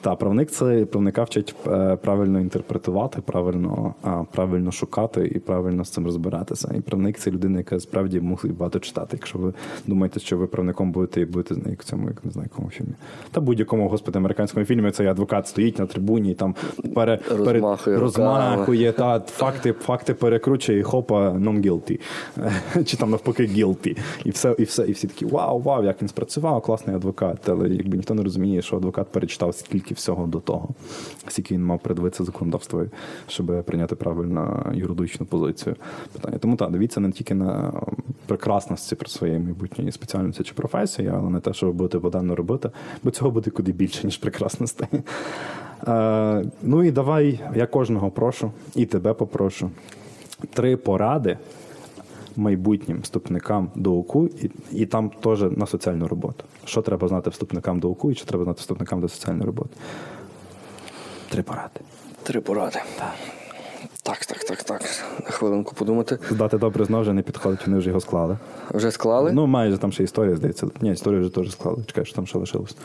Та 0.00 0.14
правник 0.14 0.50
це 0.50 0.84
правника 0.84 1.19
вчить 1.22 1.54
е, 1.66 1.96
правильно 1.96 2.40
інтерпретувати, 2.40 3.20
правильно 3.20 3.94
правильно 4.32 4.72
шукати 4.72 5.26
і 5.34 5.38
правильно 5.38 5.84
з 5.84 5.90
цим 5.90 6.04
розбиратися. 6.04 6.74
І 6.78 6.80
правник 6.80 7.18
це 7.18 7.30
людина, 7.30 7.58
яка 7.58 7.80
справді 7.80 8.20
мусить 8.20 8.56
багато 8.56 8.78
читати. 8.78 9.08
Якщо 9.12 9.38
ви 9.38 9.52
думаєте, 9.86 10.20
що 10.20 10.38
ви 10.38 10.46
правником 10.46 10.92
будете 10.92 11.20
і 11.20 11.24
будете 11.24 11.70
як 11.70 11.82
в 11.82 11.84
цьому, 11.84 12.08
як 12.08 12.24
не 12.24 12.30
знаю, 12.30 12.48
якому 12.52 12.70
фільмі. 12.70 12.92
Та 13.30 13.40
будь-якому 13.40 13.88
господи 13.88 14.18
американському 14.18 14.66
фільмі 14.66 14.90
цей 14.90 15.06
адвокат 15.06 15.48
стоїть 15.48 15.78
на 15.78 15.86
трибуні 15.86 16.30
і 16.30 16.34
там 16.34 16.54
пере, 16.94 17.18
розмахує, 17.30 17.98
розмахує 17.98 18.92
та 18.92 19.20
факти, 19.20 19.72
факти 19.72 20.14
перекручує 20.14 20.78
і 20.78 20.82
хопа 20.82 21.30
non 21.30 21.62
guilty. 21.62 22.00
Чи 22.84 22.96
там 22.96 23.10
навпаки 23.10 23.42
guilty. 23.42 23.98
І 24.24 24.30
все, 24.30 24.54
і 24.58 24.62
все, 24.62 24.86
і 24.86 24.92
всі 24.92 25.06
такі 25.06 25.24
вау, 25.26 25.60
вау, 25.60 25.84
як 25.84 26.02
він 26.02 26.08
спрацював, 26.08 26.62
класний 26.62 26.96
адвокат. 26.96 27.48
Але 27.48 27.68
якби 27.68 27.96
ніхто 27.96 28.14
не 28.14 28.22
розуміє, 28.22 28.62
що 28.62 28.76
адвокат 28.76 29.08
перечитав 29.12 29.54
скільки 29.54 29.94
всього 29.94 30.26
до 30.26 30.40
того 30.40 30.68
скільки 31.28 31.54
він 31.54 31.64
мав 31.64 31.78
придивитися 31.78 32.24
законодавство, 32.24 32.84
щоб 33.26 33.64
прийняти 33.64 33.94
правильну 33.94 34.66
юридичну 34.74 35.26
позицію 35.26 35.76
питання. 36.12 36.38
Тому 36.38 36.56
так, 36.56 36.70
дивіться 36.70 37.00
не 37.00 37.12
тільки 37.12 37.34
на 37.34 37.72
прекрасності 38.26 38.94
про 38.94 39.08
своєї 39.08 39.38
майбутньої 39.38 39.92
спеціальності 39.92 40.42
чи 40.42 40.54
професії, 40.54 41.08
але 41.08 41.30
не 41.30 41.40
те, 41.40 41.52
що 41.52 41.66
ви 41.66 41.72
будете 41.72 41.98
буденно 41.98 42.36
робити, 42.36 42.70
бо 43.02 43.10
цього 43.10 43.30
буде 43.30 43.50
куди 43.50 43.72
більше, 43.72 44.06
ніж 44.06 44.16
прекрасностей. 44.16 44.88
Ну 46.62 46.84
і 46.84 46.90
давай 46.90 47.40
я 47.54 47.66
кожного 47.66 48.10
прошу, 48.10 48.52
і 48.74 48.86
тебе 48.86 49.14
попрошу. 49.14 49.70
Три 50.52 50.76
поради. 50.76 51.38
Майбутнім 52.36 53.00
вступникам 53.00 53.70
до 53.74 53.92
УКУ, 53.92 54.26
і 54.26 54.50
і 54.72 54.86
там 54.86 55.10
теж 55.10 55.42
на 55.42 55.66
соціальну 55.66 56.08
роботу. 56.08 56.44
Що 56.64 56.82
треба 56.82 57.08
знати 57.08 57.30
вступникам 57.30 57.80
до 57.80 57.88
УКУ 57.88 58.10
і 58.10 58.14
що 58.14 58.26
треба 58.26 58.44
знати 58.44 58.58
вступникам 58.58 59.00
до 59.00 59.08
соціальної 59.08 59.46
роботи? 59.46 59.70
Три 61.30 61.42
поради. 61.42 61.80
Три 62.22 62.40
поради. 62.40 62.78
Так. 62.98 63.14
Так, 64.02 64.26
так, 64.26 64.44
так, 64.44 64.62
так. 64.62 64.82
Хвилинку 65.24 65.74
подумати. 65.74 66.18
Здати 66.30 66.58
добре 66.58 66.84
знову 66.84 67.02
вже 67.02 67.12
не 67.12 67.22
підходить, 67.22 67.66
вони 67.66 67.78
вже 67.78 67.88
його 67.88 68.00
склали. 68.00 68.38
Вже 68.70 68.90
склали? 68.90 69.32
Ну, 69.32 69.46
майже 69.46 69.78
там 69.78 69.92
ще 69.92 70.02
історія, 70.04 70.36
здається. 70.36 70.66
Ні, 70.80 70.92
історію 70.92 71.20
вже 71.20 71.34
теж 71.34 71.52
склали. 71.52 71.78
Чекай, 71.86 72.04
що 72.04 72.14
там 72.14 72.26
ще 72.26 72.38
лишилось. 72.38 72.76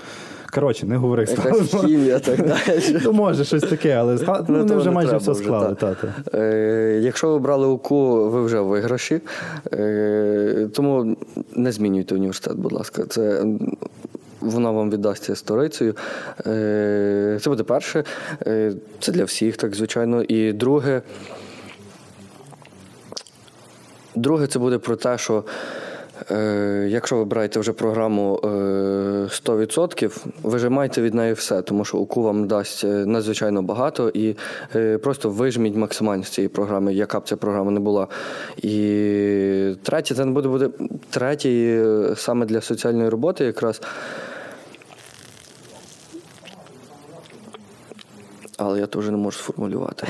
Коротше, 0.53 0.85
не 0.85 0.97
говори 0.97 1.25
Якась 1.29 1.75
хімія, 1.75 2.19
так 2.19 2.47
далі. 2.47 2.99
Ну, 3.03 3.13
може, 3.13 3.45
щось 3.45 3.63
таке, 3.63 3.91
але 3.93 4.17
склад... 4.17 4.45
ну, 4.47 4.57
вони 4.57 4.75
вже 4.75 4.91
майже 4.91 5.17
все 5.17 5.35
склали. 5.35 5.65
Вже, 5.67 5.75
та. 5.75 5.95
Та, 5.95 6.13
та. 6.31 6.37
Е, 6.37 6.99
Якщо 7.03 7.29
ви 7.29 7.39
брали 7.39 7.67
УКУ, 7.67 8.29
ви 8.29 8.45
вже 8.45 8.59
в 8.59 8.65
виграші. 8.67 9.21
Е, 9.73 10.69
Тому 10.75 11.17
не 11.55 11.71
змінюйте 11.71 12.15
університет, 12.15 12.57
будь 12.57 12.71
ласка. 12.71 13.05
Це 13.05 13.45
вона 14.45 14.71
вам 14.71 14.91
віддасться 14.91 15.35
сторицею. 15.35 15.95
Е, 16.47 17.39
Це 17.41 17.49
буде 17.49 17.63
перше. 17.63 18.03
Е, 18.47 18.73
Це 18.99 19.11
для 19.11 19.23
всіх, 19.23 19.57
так 19.57 19.75
звичайно. 19.75 20.23
І 20.23 20.53
друге. 20.53 21.01
Друге, 24.15 24.47
це 24.47 24.59
буде 24.59 24.77
про 24.77 24.95
те, 24.95 25.17
що 25.17 25.43
е, 26.31 26.87
якщо 26.89 27.17
ви 27.17 27.25
берете 27.25 27.59
вже 27.59 27.73
програму 27.73 28.39
е, 28.43 28.47
100%, 28.47 30.25
вижимайте 30.43 31.01
від 31.01 31.13
неї 31.13 31.33
все, 31.33 31.61
тому 31.61 31.85
що 31.85 31.97
УКУ 31.97 32.21
вам 32.21 32.47
дасть 32.47 32.83
е, 32.83 32.87
надзвичайно 32.87 33.61
багато 33.61 34.09
і 34.09 34.35
е, 34.75 34.97
просто 34.97 35.29
вижміть 35.29 35.75
максимально 35.75 36.23
з 36.23 36.29
цієї 36.29 36.49
програми, 36.49 36.93
яка 36.93 37.19
б 37.19 37.27
ця 37.27 37.35
програма 37.35 37.71
не 37.71 37.79
була. 37.79 38.07
І 38.57 39.75
третє, 39.83 40.15
це 40.15 40.25
не 40.25 40.31
буде, 40.31 40.47
буде 40.47 40.69
третє 41.09 41.49
е, 41.49 42.15
саме 42.15 42.45
для 42.45 42.61
соціальної 42.61 43.09
роботи 43.09 43.45
якраз. 43.45 43.81
Але 48.57 48.79
я 48.79 48.87
теж 48.87 49.05
не 49.05 49.17
можу 49.17 49.37
сформулювати. 49.37 50.07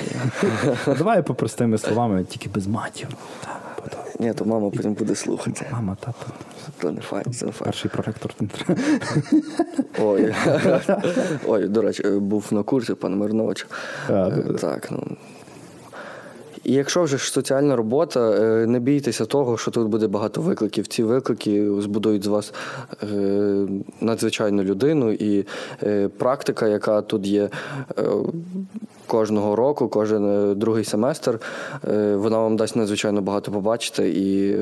Давай 0.97 1.21
простими 1.21 1.77
словами, 1.77 2.23
тільки 2.23 2.49
без 2.49 2.67
матів. 2.67 3.07
Ні, 4.19 4.33
то 4.33 4.45
мама 4.45 4.69
потім 4.69 4.93
буде 4.93 5.15
слухати. 5.15 5.65
Мама, 5.71 5.97
тато, 5.99 6.25
Це 6.81 6.91
не 6.91 7.01
факт, 7.01 7.35
це 7.35 7.45
не 7.45 7.51
факт. 7.51 7.65
перший 7.65 7.91
проректор. 7.91 8.33
Ой, 9.99 10.35
Ой, 11.47 11.67
до 11.67 11.81
речі, 11.81 12.03
був 12.03 12.47
на 12.51 12.63
курсі 12.63 12.93
пан 12.93 13.17
Мирнович. 13.17 13.67
Так, 14.61 14.91
ну. 14.91 15.17
І 16.65 16.73
якщо 16.73 17.03
вже 17.03 17.17
ж 17.17 17.31
соціальна 17.31 17.75
робота, 17.75 18.31
е, 18.31 18.67
не 18.67 18.79
бійтеся 18.79 19.25
того, 19.25 19.57
що 19.57 19.71
тут 19.71 19.87
буде 19.87 20.07
багато 20.07 20.41
викликів. 20.41 20.87
Ці 20.87 21.03
виклики 21.03 21.71
збудують 21.81 22.23
з 22.23 22.27
вас 22.27 22.53
е, 23.03 23.07
надзвичайну 24.01 24.63
людину, 24.63 25.11
і 25.11 25.45
е, 25.83 26.07
практика, 26.07 26.67
яка 26.67 27.01
тут 27.01 27.27
є 27.27 27.49
кожного 29.07 29.55
року, 29.55 29.87
кожен 29.87 30.53
другий 30.59 30.83
семестр, 30.83 31.39
вона 32.13 32.37
вам 32.37 32.55
дасть 32.55 32.75
надзвичайно 32.75 33.21
багато 33.21 33.51
побачити 33.51 34.09
і 34.09 34.55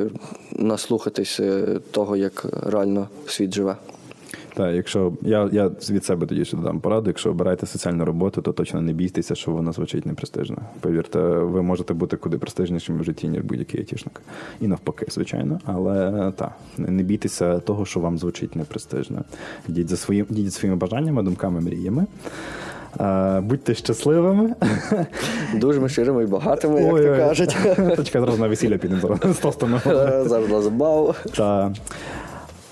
наслухатись 0.52 1.40
того, 1.92 2.16
як 2.16 2.46
реально 2.66 3.08
світ 3.28 3.54
живе. 3.54 3.76
Так, 4.56 4.76
якщо 4.76 5.14
я, 5.22 5.50
я 5.52 5.68
від 5.68 6.06
себе 6.06 6.26
тоді 6.26 6.46
ще 6.46 6.58
додам 6.58 6.80
пораду, 6.80 7.10
якщо 7.10 7.30
обираєте 7.30 7.66
соціальну 7.66 8.06
роботу, 8.06 8.42
то 8.42 8.52
точно 8.52 8.82
не 8.82 8.94
бійтеся, 8.94 9.36
що 9.36 9.52
вона 9.52 9.72
звучить 9.72 10.06
непрестижно. 10.06 10.58
Повірте, 10.80 11.20
ви 11.20 11.62
можете 11.62 11.94
бути 11.94 12.18
куди 12.18 12.38
престижнішим 12.38 13.00
в 13.00 13.04
житті, 13.04 13.28
ніж 13.28 13.42
будь-який 13.42 13.80
айтішник. 13.80 14.22
І 14.62 14.68
навпаки, 14.68 15.06
звичайно. 15.10 15.60
Але 15.66 16.32
так, 16.36 16.52
не 16.78 17.04
бійтеся 17.04 17.60
того, 17.60 17.86
що 17.86 18.00
вам 18.00 18.18
звучить 18.18 18.56
непрестижно. 18.56 19.24
Йдіть 19.70 19.90
за 19.90 19.98
своїм, 19.98 20.26
йдіть 20.30 20.54
своїми 20.54 20.78
бажаннями, 20.78 21.24
думками, 21.24 21.62
мріями. 21.62 22.06
Е, 23.00 23.40
Будьте 23.42 23.76
щасливими. 23.76 24.56
Дуже 25.56 25.90
щирими 25.90 26.24
і 26.24 26.26
багатими, 26.26 26.82
як 26.82 26.96
то 26.96 27.16
кажуть. 27.16 27.58
Точка 27.96 28.22
зразу 28.22 28.38
на 28.38 28.48
весілля 28.48 28.78
підемо 28.78 29.02
зараз 29.02 29.38
з 29.38 29.40
тостами. 29.40 29.82
Зараз. 29.86 30.32
Е, 31.40 31.74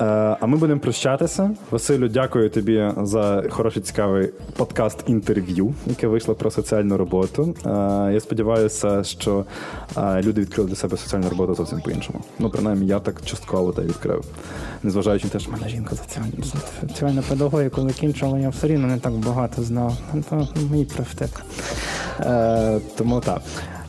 А 0.02 0.46
ми 0.46 0.58
будемо 0.58 0.80
прощатися. 0.80 1.52
Василю, 1.72 2.08
дякую 2.08 2.50
тобі 2.50 2.92
за 3.02 3.44
хороший 3.50 3.82
цікавий 3.82 4.30
подкаст 4.56 5.04
інтерв'ю, 5.08 5.74
яке 5.88 6.08
вийшло 6.08 6.36
про 6.36 6.52
соціальну 6.52 6.98
роботу. 6.98 7.56
Е, 7.66 7.70
Я 8.14 8.20
сподіваюся, 8.20 9.04
що 9.04 9.46
е, 9.98 10.22
люди 10.22 10.42
відкрили 10.42 10.70
для 10.70 10.76
себе 10.76 10.98
соціальну 10.98 11.30
роботу 11.30 11.56
зовсім 11.56 11.82
по-іншому. 11.82 12.20
Ну, 12.40 12.50
принаймні, 12.50 12.88
я 12.88 13.00
так 13.00 13.22
частково 13.26 13.72
те 13.72 13.82
відкрив. 13.82 14.26
Незважаючи 14.84 15.26
на 15.26 15.32
те, 15.32 15.40
що 15.40 15.52
мене 15.52 15.70
жінка 15.70 15.96
соціальна 15.96 16.32
соціальна 16.82 17.22
педагогіку 17.30 17.82
закінчила, 17.82 18.40
я 18.40 18.50
все 18.50 18.68
рівно 18.68 18.88
не 18.88 18.98
так 18.98 19.14
багато 19.14 19.64
знав. 19.64 19.98
То 20.30 20.48
мій 20.72 20.86
профтек. 20.86 21.30
Е, 22.20 22.80
Тому 22.98 23.20
так. 23.20 23.42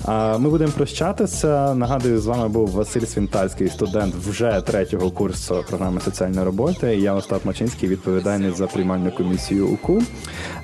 Ми 0.09 0.49
будемо 0.51 0.73
прощатися. 0.73 1.75
Нагадую, 1.75 2.21
з 2.21 2.27
вами 2.27 2.49
був 2.49 2.69
Василь 2.69 3.05
Свінтальський, 3.05 3.69
студент 3.69 4.15
вже 4.15 4.62
третього 4.67 5.11
курсу 5.11 5.65
програми 5.69 6.01
соціальної 6.01 6.47
роботи. 6.47 6.97
Я 6.97 7.15
Остап 7.15 7.45
Мачинський, 7.45 7.88
відповідальний 7.88 8.51
за 8.51 8.67
приймальну 8.67 9.12
комісію 9.12 9.69
УКУ. 9.69 10.03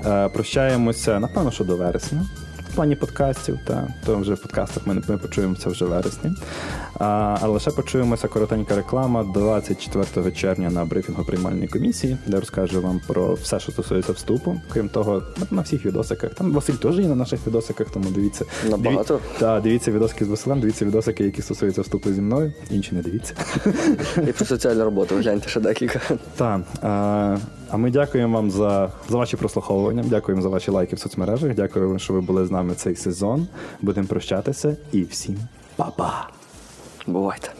Е, 0.07 0.29
Прощаємося, 0.29 1.20
напевно, 1.20 1.51
що 1.51 1.64
до 1.64 1.77
вересня. 1.77 2.27
В 2.72 2.74
плані 2.74 2.96
подкастів, 2.96 3.59
та 3.64 3.88
то 4.07 4.16
вже 4.18 4.35
в 4.35 4.38
подкастах 4.42 4.87
ми, 4.87 5.02
ми 5.09 5.18
почуємося 5.18 5.68
вже 5.70 5.85
в 5.85 5.88
вересні. 5.88 6.31
А, 6.98 7.38
але 7.40 7.52
лише 7.52 7.70
почуємося 7.70 8.28
коротенька 8.28 8.76
реклама 8.76 9.24
24 9.35 10.33
червня 10.33 10.70
на 10.70 10.85
брифінгу 10.85 11.24
приймальної 11.24 11.68
комісії, 11.68 12.16
де 12.26 12.40
розкажу 12.40 12.81
вам 12.81 13.00
про 13.07 13.35
все, 13.35 13.61
що 13.61 13.72
стосується 13.72 14.12
вступу. 14.12 14.61
Крім 14.72 14.88
того, 14.88 15.22
на- 15.50 15.62
всіх 15.62 15.87
відосиках. 15.87 16.35
Там 16.35 16.52
Василь 16.52 16.74
теж 16.74 16.98
є 16.98 17.09
на 17.09 17.14
наших 17.14 17.46
відосиках, 17.46 17.90
тому 17.90 18.11
дивіться. 18.11 18.44
Набагато? 18.70 19.14
Диві... 19.14 19.24
Так, 19.38 19.62
дивіться 19.62 19.90
відосики 19.92 20.24
з 20.24 20.28
Василем, 20.28 20.61
дивіться 20.61 20.85
відосики, 20.85 21.24
які 21.24 21.42
стосуються 21.42 21.83
вступу 21.83 22.12
зі 22.12 22.20
мною. 22.20 22.52
Інші 22.70 22.94
не 22.94 23.02
дивіться. 23.02 23.35
І 24.28 24.33
про 24.33 24.46
соціальну 24.46 24.85
роботу 24.85 25.14
гляньте 25.16 25.48
ще 25.48 25.61
декілька. 25.61 26.00
Так. 26.37 26.61
А, 27.70 27.76
ми 27.76 27.90
дякуємо 27.90 28.37
вам 28.37 28.50
за, 28.50 28.92
за 29.09 29.16
ваші 29.18 29.37
прослуховування. 29.37 30.04
Дякуємо 30.07 30.42
за 30.42 30.48
ваші 30.48 30.70
лайки 30.70 30.96
в 30.96 30.98
соцмережах. 30.98 31.54
Дякуємо, 31.54 31.98
що 31.98 32.12
ви 32.12 32.20
були 32.20 32.46
з 32.46 32.50
нами 32.50 32.74
цей 32.74 32.96
сезон. 32.96 33.46
Будемо 33.81 34.07
прощатися 34.07 34.76
і 34.92 35.02
всім 35.02 35.38
па-па! 35.76 36.28
Бувайте. 37.07 37.50